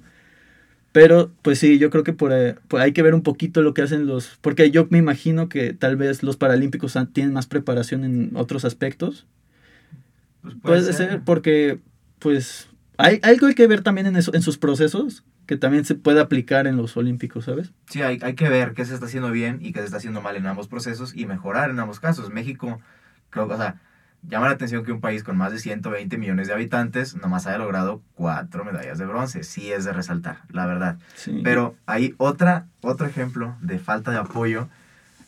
Pero, 0.93 1.31
pues 1.43 1.59
sí, 1.61 1.79
yo 1.79 1.91
creo 1.91 2.03
que 2.03 2.13
por, 2.13 2.33
ahí- 2.33 2.55
por 2.69 2.81
hay 2.81 2.93
que 2.93 3.03
ver 3.03 3.15
un 3.15 3.23
poquito 3.23 3.63
lo 3.63 3.75
que 3.75 3.83
hacen 3.83 4.07
los... 4.07 4.39
Porque 4.41 4.71
yo 4.71 4.87
me 4.91 4.99
imagino 4.99 5.49
que 5.49 5.73
tal 5.73 5.97
vez 5.97 6.23
los 6.23 6.37
paralímpicos 6.37 6.99
tienen 7.13 7.33
más 7.33 7.47
preparación 7.47 8.05
en 8.05 8.33
otros 8.35 8.65
aspectos. 8.65 9.27
pues 10.43 10.57
Puede, 10.63 10.93
ser. 10.93 11.21
porque, 11.25 11.79
pues, 12.19 12.69
hay 12.97 13.21
algo 13.23 13.47
hay 13.47 13.55
que 13.55 13.67
ver 13.67 13.83
también 13.83 14.07
en, 14.07 14.17
eso, 14.17 14.35
en 14.35 14.43
sus 14.43 14.59
procesos 14.59 15.25
que 15.47 15.57
también 15.57 15.85
se 15.85 15.95
puede 15.97 16.21
aplicar 16.21 16.67
en 16.67 16.77
los 16.77 16.97
olímpicos, 16.97 17.45
¿sabes? 17.47 17.73
Sí, 17.89 18.03
hay, 18.03 18.19
hay 18.23 18.35
que 18.35 18.49
ver 18.49 18.73
qué 18.73 18.85
se 18.85 18.95
está 18.95 19.07
haciendo 19.07 19.31
bien 19.33 19.59
y 19.61 19.73
qué 19.73 19.81
se 19.81 19.87
está 19.87 19.97
haciendo 19.97 20.21
mal 20.21 20.37
en 20.37 20.47
ambos 20.47 20.69
procesos 20.69 21.13
y 21.17 21.27
mejorar 21.27 21.71
en 21.71 21.81
ambos 21.81 21.99
casos. 21.99 22.31
México, 22.31 22.81
creo, 23.31 23.47
o 23.47 23.57
sea, 23.57 23.81
llama 24.23 24.47
la 24.47 24.53
atención 24.53 24.85
que 24.85 24.93
un 24.93 25.01
país 25.01 25.25
con 25.25 25.37
más 25.37 25.53
de 25.53 25.59
120 25.59 26.17
millones 26.19 26.49
de 26.49 26.55
habitantes 26.55 27.17
nomás 27.17 27.47
haya 27.47 27.59
logrado 27.59 28.03
cuatro 28.15 28.65
medallas 28.65 28.99
de 28.99 29.07
bronce. 29.07 29.43
Sí 29.45 29.73
es 29.73 29.85
de 29.85 29.93
resaltar, 29.93 30.39
la 30.51 30.67
verdad. 30.67 30.99
Sí. 31.15 31.41
Pero 31.43 31.75
hay 31.87 32.15
otra, 32.19 32.67
otro 32.83 33.07
ejemplo 33.07 33.57
de 33.61 33.79
falta 33.79 34.11
de 34.11 34.19
apoyo 34.19 34.69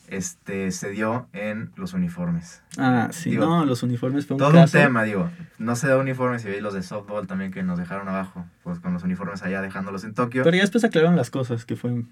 este, 0.07 0.69
se 0.71 0.89
dio 0.91 1.27
en 1.33 1.71
los 1.75 1.93
uniformes. 1.93 2.61
Ah, 2.77 3.09
sí, 3.11 3.31
Digo, 3.31 3.45
no, 3.45 3.65
los 3.65 3.81
uniformes 3.83 4.27
fue 4.27 4.35
un 4.35 4.39
Todo 4.39 4.51
caso. 4.51 4.77
un 4.77 4.83
tema, 4.83 5.03
digo. 5.03 5.29
No 5.57 5.75
se 5.75 5.87
da 5.87 5.97
uniformes 5.97 6.43
y 6.45 6.49
veis 6.49 6.61
los 6.61 6.73
de 6.73 6.83
softball 6.83 7.25
también 7.25 7.51
que 7.51 7.63
nos 7.63 7.79
dejaron 7.79 8.07
abajo, 8.09 8.45
pues 8.63 8.79
con 8.79 8.93
los 8.93 9.03
uniformes 9.03 9.41
allá 9.43 9.61
dejándolos 9.61 10.03
en 10.03 10.13
Tokio. 10.13 10.43
Pero 10.43 10.55
ya 10.55 10.61
después 10.63 10.83
aclararon 10.83 11.15
las 11.15 11.29
cosas, 11.31 11.65
que 11.65 11.75
fue 11.75 12.03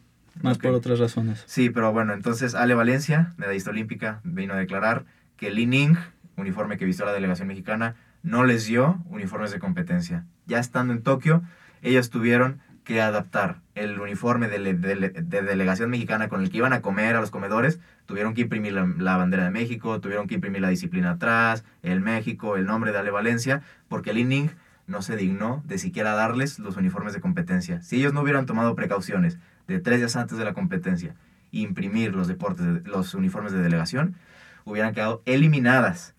más 0.42 0.56
Ok. 0.58 0.64
por 0.64 0.72
otras 0.74 0.98
razones. 1.00 1.44
Sí, 1.46 1.70
pero 1.70 1.92
bueno, 1.92 2.14
entonces 2.14 2.56
Ale 2.56 2.74
Valencia, 2.74 3.34
medallista 3.38 3.70
olímpica, 3.70 4.22
vino 4.24 4.54
a 4.54 4.58
declarar 4.58 5.04
que 5.38 5.52
Li 5.52 5.68
Ning, 5.68 5.96
uniforme 6.38 6.78
que 6.78 6.86
vistió 6.86 7.06
la 7.06 7.14
delegación 7.14 7.48
mexicana, 7.48 7.96
no 8.24 8.44
les 8.46 8.66
dio 8.66 9.00
uniformes 9.10 9.52
de 9.52 9.60
competencia. 9.60 10.26
Ya 10.46 10.60
estando 10.60 10.94
en 10.94 11.02
Tokio, 11.04 11.42
ellos 11.82 12.10
tuvieron 12.10 12.60
que 12.84 13.02
adaptar 13.02 13.62
el 13.76 14.00
uniforme 14.00 14.48
de, 14.48 14.74
de 14.74 14.96
le- 14.96 15.10
de 15.10 15.42
delegación 15.44 15.90
mexicana 15.92 16.30
con 16.30 16.42
el 16.42 16.50
que 16.50 16.58
iban 16.58 16.74
a 16.74 16.82
comer 16.82 17.16
a 17.16 17.22
los 17.22 17.30
comedores, 17.32 17.80
tuvieron 18.08 18.34
que 18.34 18.42
imprimir 18.42 18.74
la, 18.74 19.18
bandera 19.18 19.44
de 19.44 19.52
México, 19.52 20.02
tuvieron 20.02 20.28
que 20.28 20.36
imprimir 20.36 20.62
la 20.62 20.70
disciplina 20.70 21.12
atrás, 21.12 21.64
el 21.84 22.02
México, 22.02 22.58
el 22.58 22.66
nombre 22.66 22.92
de 22.92 22.98
Ale 22.98 23.12
Valencia, 23.12 23.62
porque 23.88 24.14
Li 24.14 24.24
Ning 24.26 24.50
no 24.88 25.02
se 25.04 25.16
dignó 25.16 25.64
de 25.68 25.78
siquiera 25.78 26.14
darles 26.16 26.58
los 26.60 26.76
uniformes 26.76 27.14
de 27.14 27.22
competencia. 27.22 27.82
Si 27.82 27.98
ellos 27.98 28.14
no 28.14 28.22
hubieran 28.22 28.46
tomado 28.48 28.76
precauciones 28.76 29.38
de 29.68 29.80
tres 29.80 30.00
días 30.00 30.16
antes 30.16 30.38
de 30.40 30.44
la 30.44 30.54
competencia, 30.54 31.16
imprimir 31.52 32.16
los 32.16 32.28
deportes, 32.28 32.66
de- 32.66 32.90
los 32.90 33.14
uniformes 33.14 33.54
de 33.54 33.62
delegación, 33.62 34.16
hubieran 34.66 34.94
quedado 34.94 35.22
eliminadas 35.26 36.16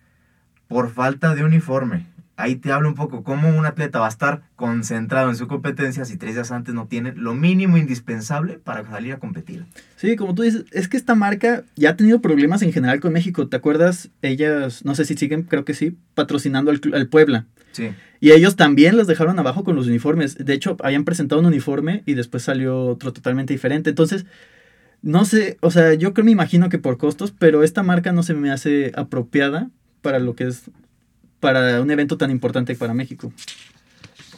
por 0.73 0.89
falta 0.89 1.35
de 1.35 1.43
uniforme. 1.43 2.07
ahí 2.35 2.55
te 2.55 2.71
hablo 2.71 2.89
un 2.89 2.95
poco 2.95 3.23
cómo 3.23 3.47
un 3.55 3.63
atleta 3.67 3.99
va 3.99 4.07
a 4.07 4.09
estar 4.09 4.41
concentrado 4.55 5.29
en 5.29 5.35
su 5.35 5.47
competencia 5.47 6.03
si 6.03 6.17
tres 6.17 6.33
días 6.33 6.51
antes 6.51 6.73
no 6.73 6.87
tiene 6.87 7.13
lo 7.13 7.35
mínimo 7.35 7.77
indispensable 7.77 8.57
para 8.57 8.83
salir 8.89 9.13
a 9.13 9.19
competir. 9.19 9.65
Sí, 9.97 10.15
como 10.15 10.33
tú 10.33 10.41
dices, 10.41 10.65
es 10.71 10.87
que 10.87 10.97
esta 10.97 11.13
marca 11.13 11.63
ya 11.75 11.91
ha 11.91 11.95
tenido 11.95 12.21
problemas 12.21 12.63
en 12.63 12.73
general 12.73 12.99
con 13.01 13.13
México. 13.13 13.47
¿Te 13.47 13.55
acuerdas? 13.55 14.09
Ellas, 14.23 14.83
no 14.83 14.95
sé 14.95 15.05
si 15.05 15.15
siguen, 15.15 15.43
creo 15.43 15.63
que 15.63 15.75
sí, 15.75 15.95
patrocinando 16.15 16.71
al, 16.71 16.81
al 16.95 17.07
Puebla. 17.07 17.45
Sí. 17.71 17.91
Y 18.19 18.31
ellos 18.31 18.55
también 18.55 18.97
los 18.97 19.05
dejaron 19.05 19.37
abajo 19.37 19.63
con 19.63 19.75
los 19.75 19.85
uniformes. 19.85 20.43
De 20.43 20.53
hecho, 20.53 20.75
habían 20.83 21.05
presentado 21.05 21.39
un 21.39 21.45
uniforme 21.45 22.01
y 22.07 22.15
después 22.15 22.41
salió 22.41 22.85
otro 22.85 23.13
totalmente 23.13 23.53
diferente. 23.53 23.91
Entonces, 23.91 24.25
no 25.03 25.25
sé, 25.25 25.57
o 25.61 25.69
sea, 25.69 25.93
yo 25.93 26.15
creo, 26.15 26.25
me 26.25 26.31
imagino 26.31 26.69
que 26.69 26.79
por 26.79 26.97
costos, 26.97 27.31
pero 27.37 27.61
esta 27.61 27.83
marca 27.83 28.11
no 28.11 28.23
se 28.23 28.33
me 28.33 28.51
hace 28.51 28.91
apropiada 28.95 29.69
para 30.03 30.19
lo 30.19 30.35
que 30.35 30.47
es, 30.47 30.69
para 31.39 31.81
un 31.81 31.89
evento 31.89 32.17
tan 32.17 32.29
importante 32.29 32.75
para 32.75 32.93
México. 32.93 33.33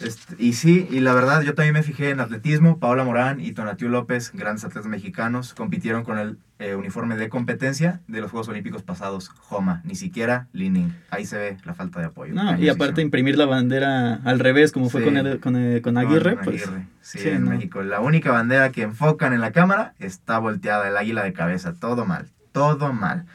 Este, 0.01 0.36
y 0.39 0.54
sí, 0.54 0.88
y 0.91 0.99
la 0.99 1.13
verdad, 1.13 1.41
yo 1.41 1.56
también 1.56 1.73
me 1.73 1.82
fijé 1.82 2.10
en 2.10 2.19
atletismo. 2.19 2.80
Paola 2.80 3.06
Morán 3.06 3.39
y 3.39 3.54
Tonatiu 3.54 3.88
López, 3.88 4.32
grandes 4.34 4.65
atletas 4.65 4.88
mexicanos, 4.89 5.54
compitieron 5.54 6.04
con 6.04 6.19
el 6.19 6.38
eh, 6.60 6.75
uniforme 6.75 7.15
de 7.15 7.30
competencia 7.30 8.01
de 8.08 8.19
los 8.19 8.30
Juegos 8.30 8.49
Olímpicos 8.49 8.84
pasados, 8.84 9.30
Joma, 9.30 9.82
ni 9.86 9.95
siquiera 9.95 10.47
Lining. 10.51 10.93
Ahí 11.12 11.25
se 11.25 11.38
ve 11.38 11.58
la 11.63 11.73
falta 11.73 12.01
de 12.01 12.08
apoyo. 12.08 12.34
No, 12.34 12.60
y 12.60 12.67
aparte 12.67 13.01
imprimir 13.01 13.38
la 13.38 13.45
bandera 13.45 14.15
al 14.25 14.39
revés, 14.39 14.73
como 14.73 14.89
fue 14.89 14.99
Sí. 15.01 15.06
con, 15.06 15.17
el- 15.17 15.39
con, 15.39 15.56
el- 15.56 15.82
con 15.82 15.97
Aguirre, 15.97 16.36
Con 16.36 16.43
pues. 16.45 16.69
Sí, 17.01 17.19
sí, 17.19 17.30
en 17.30 17.45
no. 17.45 17.51
México. 17.51 17.82
La 17.82 18.01
única 18.01 18.32
bandera 18.32 18.71
que 18.73 18.82
enfocan 18.82 19.32
en 19.32 19.39
la 19.39 19.51
cámara 19.54 19.93
está 19.99 20.39
volteada, 20.39 20.89
el 20.89 20.97
águila 20.97 21.23
de 21.23 21.32
cabeza. 21.32 21.73
Todo 21.73 22.06
mal, 22.06 22.28
todo 22.51 22.91
mal. 22.91 23.25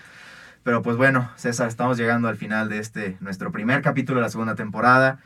Pero 0.62 0.83
pues 0.83 0.96
bueno, 0.96 1.31
César, 1.37 1.68
estamos 1.68 1.96
llegando 1.96 2.29
al 2.29 2.37
final 2.37 2.68
de 2.68 2.79
este, 2.79 3.16
nuestro 3.20 3.51
primer 3.51 3.83
capítulo 3.83 4.20
de 4.20 4.25
la 4.25 4.31
segunda 4.31 4.55
temporada. 4.55 5.20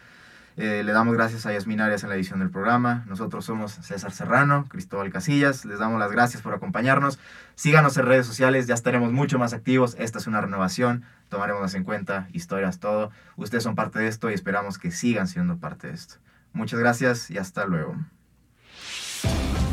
Eh, 0.57 0.83
le 0.85 0.93
damos 0.93 1.15
gracias 1.15 1.47
a 1.47 1.53
Yasmin 1.53 1.81
Arias 1.81 2.05
en 2.05 2.11
la 2.11 2.15
edición 2.15 2.39
del 2.39 2.51
programa. 2.51 3.05
Nosotros 3.09 3.45
somos 3.45 3.73
César 3.73 4.13
Serrano, 4.13 4.67
Cristóbal 4.69 5.11
Casillas. 5.11 5.65
Les 5.65 5.81
damos 5.81 5.99
las 5.99 6.13
gracias 6.13 6.43
por 6.43 6.55
acompañarnos. 6.55 7.19
Síganos 7.57 7.97
en 7.97 8.07
redes 8.07 8.27
sociales, 8.27 8.69
ya 8.69 8.75
estaremos 8.75 9.13
mucho 9.13 9.39
más 9.39 9.53
activos. 9.53 9.97
Esta 9.99 10.19
es 10.19 10.29
una 10.29 10.41
renovación, 10.41 11.05
tomaremos 11.29 11.75
en 11.75 11.83
cuenta 11.83 12.29
historias, 12.33 12.79
todo. 12.79 13.11
Ustedes 13.37 13.65
son 13.65 13.75
parte 13.75 13.99
de 13.99 14.07
esto 14.07 14.31
y 14.31 14.35
esperamos 14.35 14.79
que 14.79 14.93
sigan 14.93 15.27
siendo 15.27 15.57
parte 15.57 15.89
de 15.89 15.95
esto. 15.95 16.17
Muchas 16.53 16.79
gracias 16.79 17.31
y 17.33 17.39
hasta 17.39 17.67
luego. 17.67 17.97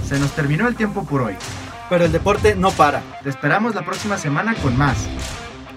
Se 0.04 0.20
nos 0.20 0.36
terminó 0.36 0.68
el 0.68 0.76
tiempo 0.76 1.06
por 1.06 1.22
hoy. 1.22 1.36
Pero 1.90 2.06
el 2.06 2.12
deporte 2.12 2.56
no 2.56 2.72
para. 2.72 3.02
Te 3.22 3.30
esperamos 3.30 3.76
la 3.76 3.86
próxima 3.86 4.18
semana 4.18 4.56
con 4.56 4.76
más. 4.78 5.08